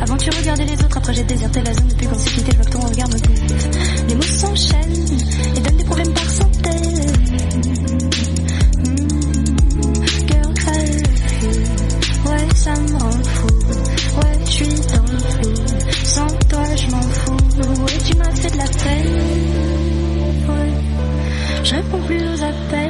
Avant 0.00 0.16
tu 0.18 0.28
regardais 0.28 0.66
les 0.66 0.74
autres, 0.74 0.98
après 0.98 1.14
j'ai 1.14 1.24
déserté 1.24 1.62
la 1.62 1.72
zone. 1.72 1.88
Depuis 1.88 2.06
qu'on 2.06 2.18
s'est 2.18 2.30
quitté, 2.30 2.52
je 2.52 2.56
vois 2.56 2.66
que 2.66 2.70
ton 2.70 2.80
regard 2.80 3.08
me 3.08 3.14
bouffe. 3.14 4.08
Les 4.08 4.14
mots 4.14 4.22
s'enchaînent 4.22 5.06
et 5.56 5.60
donnent 5.60 5.76
des 5.76 5.84
problèmes 5.84 6.12
par 6.12 6.28
centaines. 6.28 7.12
Mmh, 8.84 9.04
ouais 12.28 12.48
ça 12.54 12.74
me 12.74 12.98
rend 12.98 13.10
fou. 13.10 13.46
Ouais, 14.16 14.38
je 14.44 14.50
suis 14.50 14.66
dans 14.66 15.02
le 15.10 15.18
flou. 15.18 15.54
Sans 16.04 16.26
toi, 16.50 16.64
je 16.76 16.90
m'en 16.90 17.00
fous. 17.00 17.36
Ouais, 17.82 17.98
tu 18.06 18.14
m'as 18.18 18.30
fait 18.30 18.50
de 18.50 18.58
la 18.58 18.66
peine. 18.66 19.14
Ouais, 20.48 20.72
je 21.64 21.74
réponds 21.74 22.02
plus 22.06 22.22
aux 22.28 22.42
appels. 22.42 22.83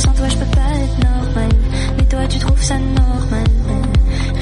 Sans 0.00 0.12
toi, 0.12 0.26
je 0.30 0.36
peux 0.36 0.50
pas 0.56 0.72
être 0.82 0.98
normal. 1.04 1.48
Mais 1.98 2.04
toi, 2.04 2.26
tu 2.26 2.38
trouves 2.38 2.62
ça 2.62 2.78
normal. 2.78 3.44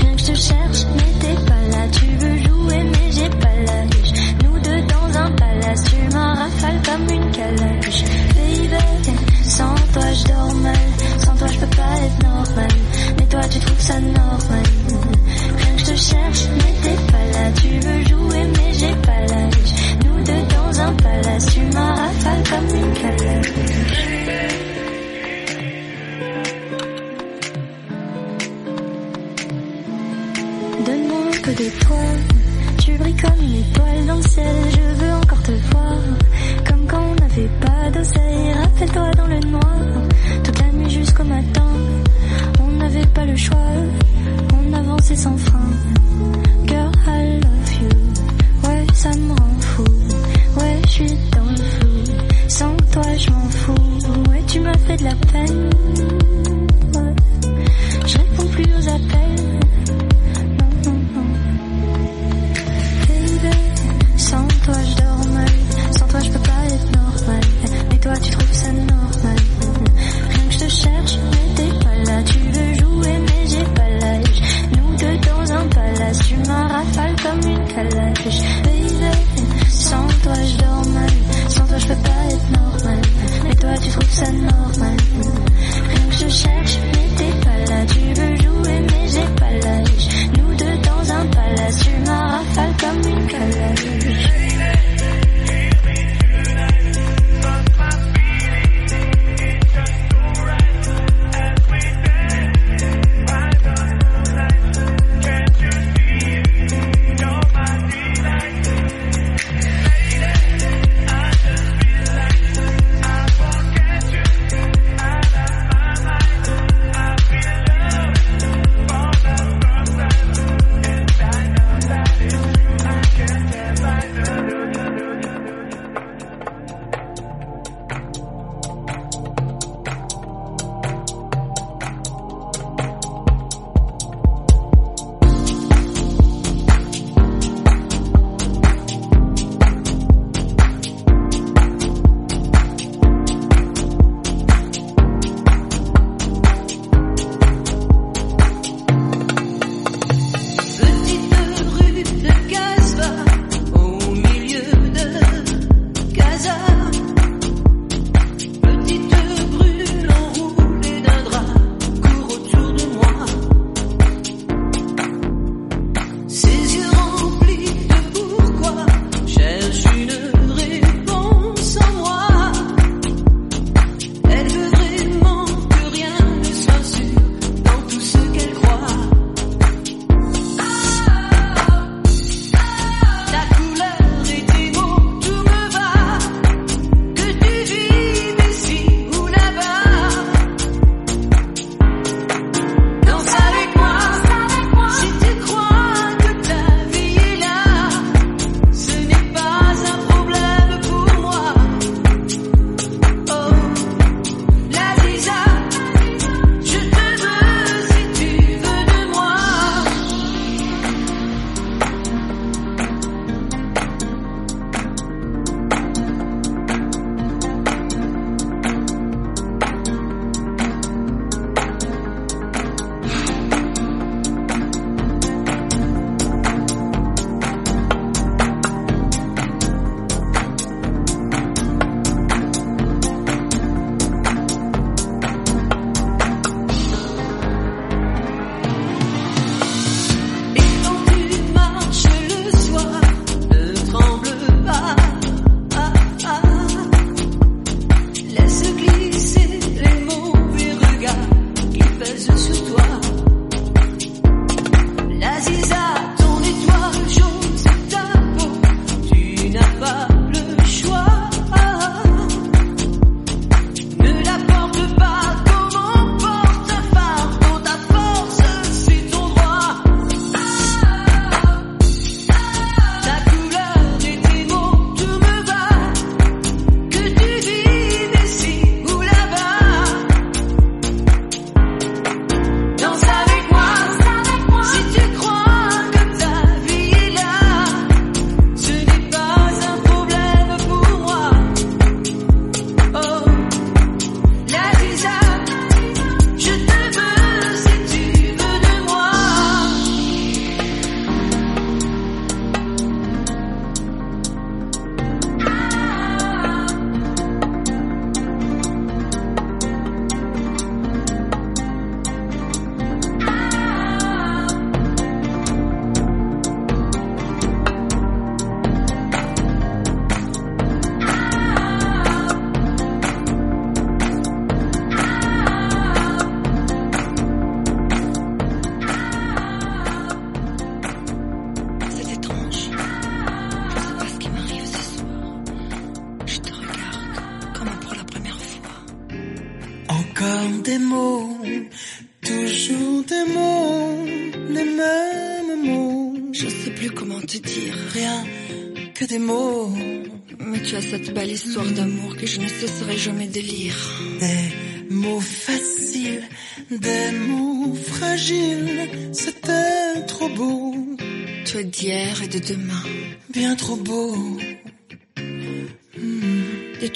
Rien 0.01 0.13
que 0.15 0.21
je 0.21 0.27
te 0.27 0.37
cherche, 0.37 0.87
mais 0.95 1.11
t'es 1.19 1.35
pas 1.51 1.63
là. 1.73 1.83
Tu 1.91 2.07
veux 2.17 2.39
jouer, 2.47 2.85
mais 2.85 3.11
j'ai 3.11 3.29
pas 3.29 3.57
la 3.67 3.81
riche. 3.91 4.13
Nous 4.45 4.57
deux 4.61 4.81
dans 4.83 5.19
un 5.19 5.31
palace, 5.33 5.83
tu 5.83 6.15
m'en 6.15 6.35
rafales 6.35 6.81
comme 6.87 7.09
une 7.13 7.31
calache. 7.33 8.05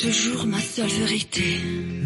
toujours 0.03 0.47
ma 0.47 0.61
seule 0.61 0.89
vérité. 0.89 1.61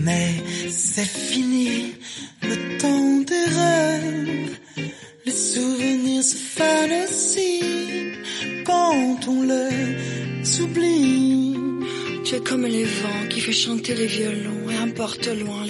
Mais 0.04 0.34
c'est 0.68 1.08
fini, 1.08 1.94
le 2.42 2.78
temps 2.78 3.16
des 3.30 3.46
rêves. 3.60 4.58
Les 5.24 5.32
souvenirs 5.32 6.22
se 6.22 6.36
fanent 6.36 7.04
aussi 7.08 7.62
quand 8.64 9.28
on 9.28 9.42
les 9.42 10.60
oublie. 10.60 11.56
Tu 12.24 12.34
es 12.34 12.40
comme 12.40 12.66
les 12.66 12.84
vents 12.84 13.28
qui 13.30 13.40
fait 13.40 13.52
chanter 13.52 13.94
les 13.94 14.06
violons 14.06 14.70
et 14.70 14.76
importe 14.76 15.28
loin 15.28 15.64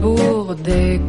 pour 0.00 0.54
des. 0.54 1.00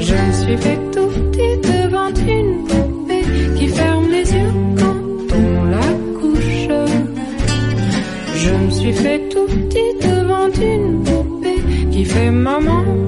Je 0.00 0.14
me 0.14 0.32
suis 0.32 0.56
fait 0.56 0.78
tout 0.92 1.08
petit 1.08 1.56
devant 1.62 2.08
une 2.08 2.64
poupée 2.66 3.24
qui 3.56 3.68
ferme 3.68 4.10
les 4.10 4.32
yeux 4.32 4.52
quand 4.78 5.36
on 5.36 5.64
la 5.64 5.88
couche. 6.18 6.68
Je 8.36 8.50
me 8.50 8.70
suis 8.70 8.92
fait 8.92 9.28
tout 9.28 9.46
petit 9.46 10.06
devant 10.08 10.50
une 10.50 11.02
poupée 11.04 11.62
qui 11.90 12.04
fait 12.04 12.30
maman. 12.30 13.07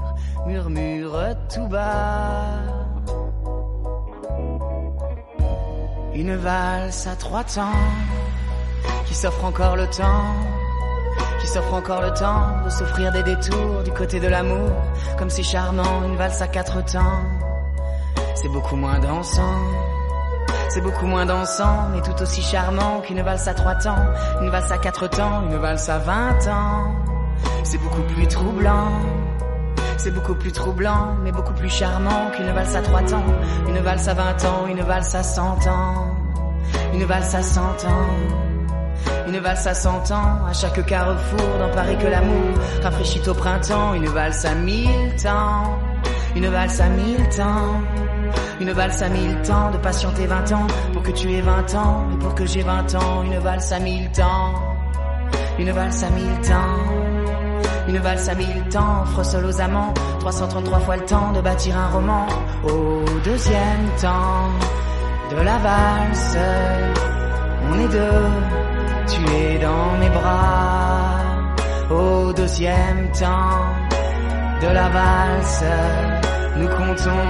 murmure 0.45 1.35
tout 1.53 1.67
bas. 1.67 2.59
Une 6.13 6.35
valse 6.35 7.07
à 7.07 7.15
trois 7.15 7.43
temps 7.43 7.79
qui 9.05 9.13
s'offre 9.15 9.45
encore 9.45 9.75
le 9.75 9.87
temps, 9.87 10.35
qui 11.39 11.47
s'offre 11.47 11.73
encore 11.73 12.01
le 12.01 12.13
temps 12.13 12.63
de 12.63 12.69
s'offrir 12.69 13.11
des 13.11 13.23
détours 13.23 13.83
du 13.83 13.91
côté 13.91 14.19
de 14.19 14.27
l'amour, 14.27 14.71
comme 15.17 15.29
si 15.29 15.43
charmant 15.43 16.03
une 16.05 16.15
valse 16.15 16.41
à 16.41 16.47
quatre 16.47 16.83
temps. 16.85 17.21
C'est 18.35 18.49
beaucoup 18.49 18.75
moins 18.75 18.99
dansant. 18.99 19.57
C'est 20.69 20.81
beaucoup 20.81 21.05
moins 21.05 21.25
dansant, 21.25 21.89
mais 21.93 22.01
tout 22.01 22.21
aussi 22.21 22.41
charmant 22.41 23.01
qu'une 23.01 23.21
valse 23.21 23.47
à 23.47 23.53
trois 23.53 23.75
temps, 23.75 24.05
une 24.41 24.49
valse 24.49 24.71
à 24.71 24.77
quatre 24.77 25.07
temps, 25.07 25.43
une 25.49 25.57
valse 25.57 25.89
à 25.89 25.97
vingt 25.97 26.47
ans. 26.47 26.95
C'est 27.63 27.77
beaucoup 27.77 28.03
plus 28.03 28.27
troublant. 28.27 28.89
C'est 30.03 30.09
beaucoup 30.09 30.33
plus 30.33 30.51
troublant, 30.51 31.15
mais 31.23 31.31
beaucoup 31.31 31.53
plus 31.53 31.69
charmant 31.69 32.31
qu'une 32.35 32.51
valse 32.51 32.75
à 32.75 32.81
trois 32.81 33.03
temps, 33.03 33.23
une 33.67 33.77
valse 33.81 34.07
à 34.09 34.15
vingt 34.15 34.45
ans, 34.45 34.65
une 34.67 34.81
valse 34.81 35.13
à 35.13 35.21
cent 35.21 35.59
ans, 35.67 36.15
une 36.91 37.05
valse 37.05 37.35
à 37.35 37.43
cent 37.43 37.85
ans. 37.85 39.27
Une 39.27 39.37
valse 39.37 39.67
à 39.67 39.75
cent 39.75 40.11
ans, 40.11 40.45
à 40.49 40.53
chaque 40.53 40.83
carrefour 40.87 41.59
dans 41.59 41.69
Paris 41.75 41.95
que 41.99 42.07
l'amour 42.07 42.57
rafraîchit 42.81 43.21
au 43.29 43.35
printemps. 43.35 43.93
Une 43.93 44.07
valse 44.07 44.43
à 44.43 44.55
mille 44.55 45.15
temps, 45.21 45.77
une 46.35 46.47
valse 46.47 46.81
à 46.81 46.89
mille 46.89 47.29
temps. 47.29 47.81
Une 48.59 48.71
valse 48.71 49.03
à 49.03 49.09
mille 49.09 49.39
temps 49.43 49.69
de 49.69 49.77
patienter 49.77 50.25
vingt 50.25 50.51
ans 50.51 50.65
pour 50.93 51.03
que 51.03 51.11
tu 51.11 51.31
aies 51.31 51.41
vingt 51.41 51.75
ans 51.75 52.07
et 52.11 52.17
pour 52.17 52.33
que 52.33 52.47
j'ai 52.47 52.63
vingt 52.63 52.95
ans. 52.95 53.21
Une 53.23 53.37
valse 53.37 53.71
à 53.71 53.79
mille 53.79 54.11
temps, 54.11 54.55
une 55.59 55.71
valse 55.71 56.03
à 56.03 56.09
mille 56.09 56.41
temps. 56.41 57.10
Une 57.87 57.97
valse 57.97 58.29
à 58.29 58.35
mille 58.35 58.63
temps 58.69 59.05
seul 59.23 59.45
aux 59.45 59.61
amants 59.61 59.93
333 60.19 60.79
fois 60.79 60.97
le 60.97 61.05
temps 61.05 61.31
de 61.31 61.41
bâtir 61.41 61.77
un 61.77 61.89
roman. 61.89 62.27
Au 62.63 63.03
deuxième 63.23 63.85
temps 63.99 64.49
de 65.31 65.37
la 65.37 65.57
valse, 65.57 66.37
on 67.69 67.79
est 67.79 67.87
deux, 67.87 68.29
tu 69.07 69.35
es 69.35 69.59
dans 69.59 69.97
mes 69.99 70.09
bras. 70.09 71.21
Au 71.89 72.33
deuxième 72.33 73.11
temps 73.11 73.65
de 74.61 74.67
la 74.67 74.89
valse, 74.89 75.63
nous 76.57 76.67
comptons 76.67 77.27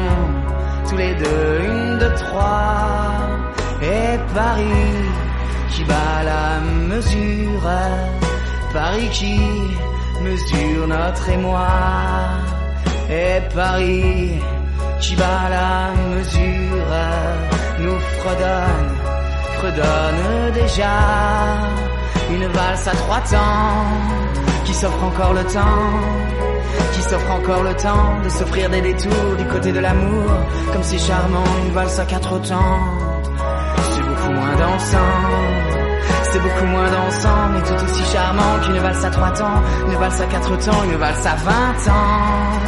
tous 0.89 0.97
les 0.97 1.15
deux, 1.15 1.61
une, 1.63 1.97
deux, 1.97 2.13
trois, 2.15 3.11
et 3.81 4.19
Paris 4.35 5.09
qui 5.69 5.83
bat 5.85 6.23
la 6.23 6.59
mesure, 6.59 7.69
Paris 8.73 9.09
qui 9.11 9.39
mesure 10.23 10.87
notre 10.87 11.29
émoi, 11.29 11.67
et 13.09 13.41
Paris 13.53 14.31
qui 14.99 15.15
bat 15.15 15.49
la 15.49 15.91
mesure, 16.15 16.87
nous 17.79 17.99
fredonne, 18.19 18.89
fredonne 19.57 20.53
déjà, 20.53 20.97
une 22.33 22.47
valse 22.47 22.87
à 22.87 22.91
trois 22.91 23.21
temps, 23.21 24.63
qui 24.65 24.73
s'offre 24.73 25.03
encore 25.03 25.33
le 25.33 25.43
temps 25.43 26.31
qui 26.93 27.01
s'offre 27.01 27.31
encore 27.31 27.63
le 27.63 27.73
temps 27.75 28.21
de 28.23 28.29
s'offrir 28.29 28.69
des 28.69 28.81
détours 28.81 29.35
du 29.37 29.45
côté 29.45 29.71
de 29.71 29.79
l'amour, 29.79 30.29
comme 30.71 30.83
si 30.83 30.97
charmant 30.99 31.43
une 31.65 31.73
valse 31.73 31.99
à 31.99 32.05
quatre 32.05 32.39
temps. 32.41 32.79
C'est 33.91 34.01
beaucoup 34.01 34.31
moins 34.31 34.55
dansant, 34.55 34.97
c'est 36.31 36.39
beaucoup 36.39 36.65
moins 36.65 36.89
dansant, 36.89 37.49
mais 37.53 37.61
tout 37.61 37.83
aussi 37.83 38.03
charmant 38.11 38.59
qu'une 38.63 38.79
valse 38.79 39.05
à 39.05 39.09
trois 39.09 39.31
temps, 39.31 39.61
une 39.87 39.95
valse 39.95 40.21
à 40.21 40.25
quatre 40.25 40.57
temps, 40.57 40.83
une 40.85 40.95
valse 40.97 41.25
à 41.25 41.35
vingt 41.35 41.91
ans. 41.91 42.59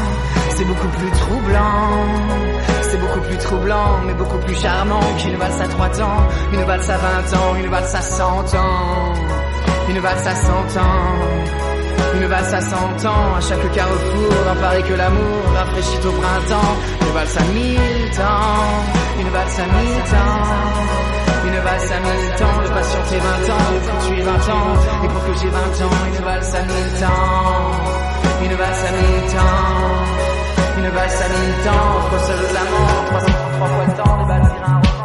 C'est 0.56 0.65
beaucoup 0.65 0.88
plus 0.88 1.11
troublant, 1.11 2.06
c'est 2.81 2.99
beaucoup 2.99 3.22
plus 3.22 3.38
troublant, 3.38 3.99
mais 4.06 4.14
beaucoup 4.14 4.38
plus 4.40 4.56
charmant 4.56 4.99
qu'une 5.18 5.35
valse 5.38 5.61
à 5.61 5.68
trois 5.68 5.90
temps, 5.90 6.27
une 6.52 6.64
valse 6.64 6.90
à 6.90 6.98
vingt 6.98 7.38
ans, 7.38 7.56
une 7.56 7.69
valse 7.69 7.95
à 7.95 8.02
cent 8.02 8.56
ans, 8.56 9.14
une 9.90 9.99
valse 9.99 10.27
à 10.27 10.35
cent 10.35 10.80
ans. 10.80 11.64
Une 12.15 12.27
valse 12.27 12.53
à 12.53 12.61
cent 12.61 13.07
ans, 13.07 13.35
à 13.38 13.41
chaque 13.41 13.72
carrefour, 13.72 14.30
dans 14.45 14.61
Paris 14.61 14.84
que 14.84 14.94
l'amour 14.94 15.44
rafraîchit 15.56 15.98
au 16.06 16.11
printemps. 16.11 16.76
Une 17.02 17.11
valse 17.11 17.38
à 17.38 17.44
mille 17.56 18.11
temps, 18.15 19.19
une 19.19 19.30
valse 19.30 19.60
à 19.60 19.65
mille 19.65 20.03
temps. 20.11 21.23
Une 21.45 21.60
valse 21.60 21.91
à 21.91 21.99
mille 21.99 22.36
temps, 22.38 22.61
de 22.64 22.70
patienter 22.70 23.20
vingt 23.20 23.53
ans, 23.53 23.65
pour 23.70 23.82
que 23.84 24.07
tu 24.07 24.20
aies 24.20 24.24
vingt 24.24 24.49
ans, 24.49 25.03
et 25.03 25.07
pour 25.07 25.24
que 25.26 25.34
j'ai 25.40 25.49
vingt 25.49 25.76
ans. 25.86 25.95
Une 26.07 26.24
valse 26.24 26.56
à 26.56 26.61
mille 26.61 26.94
temps, 26.99 27.72
une 28.44 28.56
valse 28.56 28.86
à 28.86 28.91
mille 28.91 29.26
temps. 29.32 30.24
Une 30.78 30.90
valse 30.90 31.22
à 31.22 31.30
mille 31.30 31.57
temps, 31.64 31.98
offre 31.98 32.20
seul 32.26 32.40
aux 32.40 32.56
amants, 32.56 33.06
333 33.07 33.68
fois 33.68 33.86
le 33.86 33.94
temps 33.94 34.18
de 34.18 34.28
bâtir 34.28 34.64
un. 34.68 35.03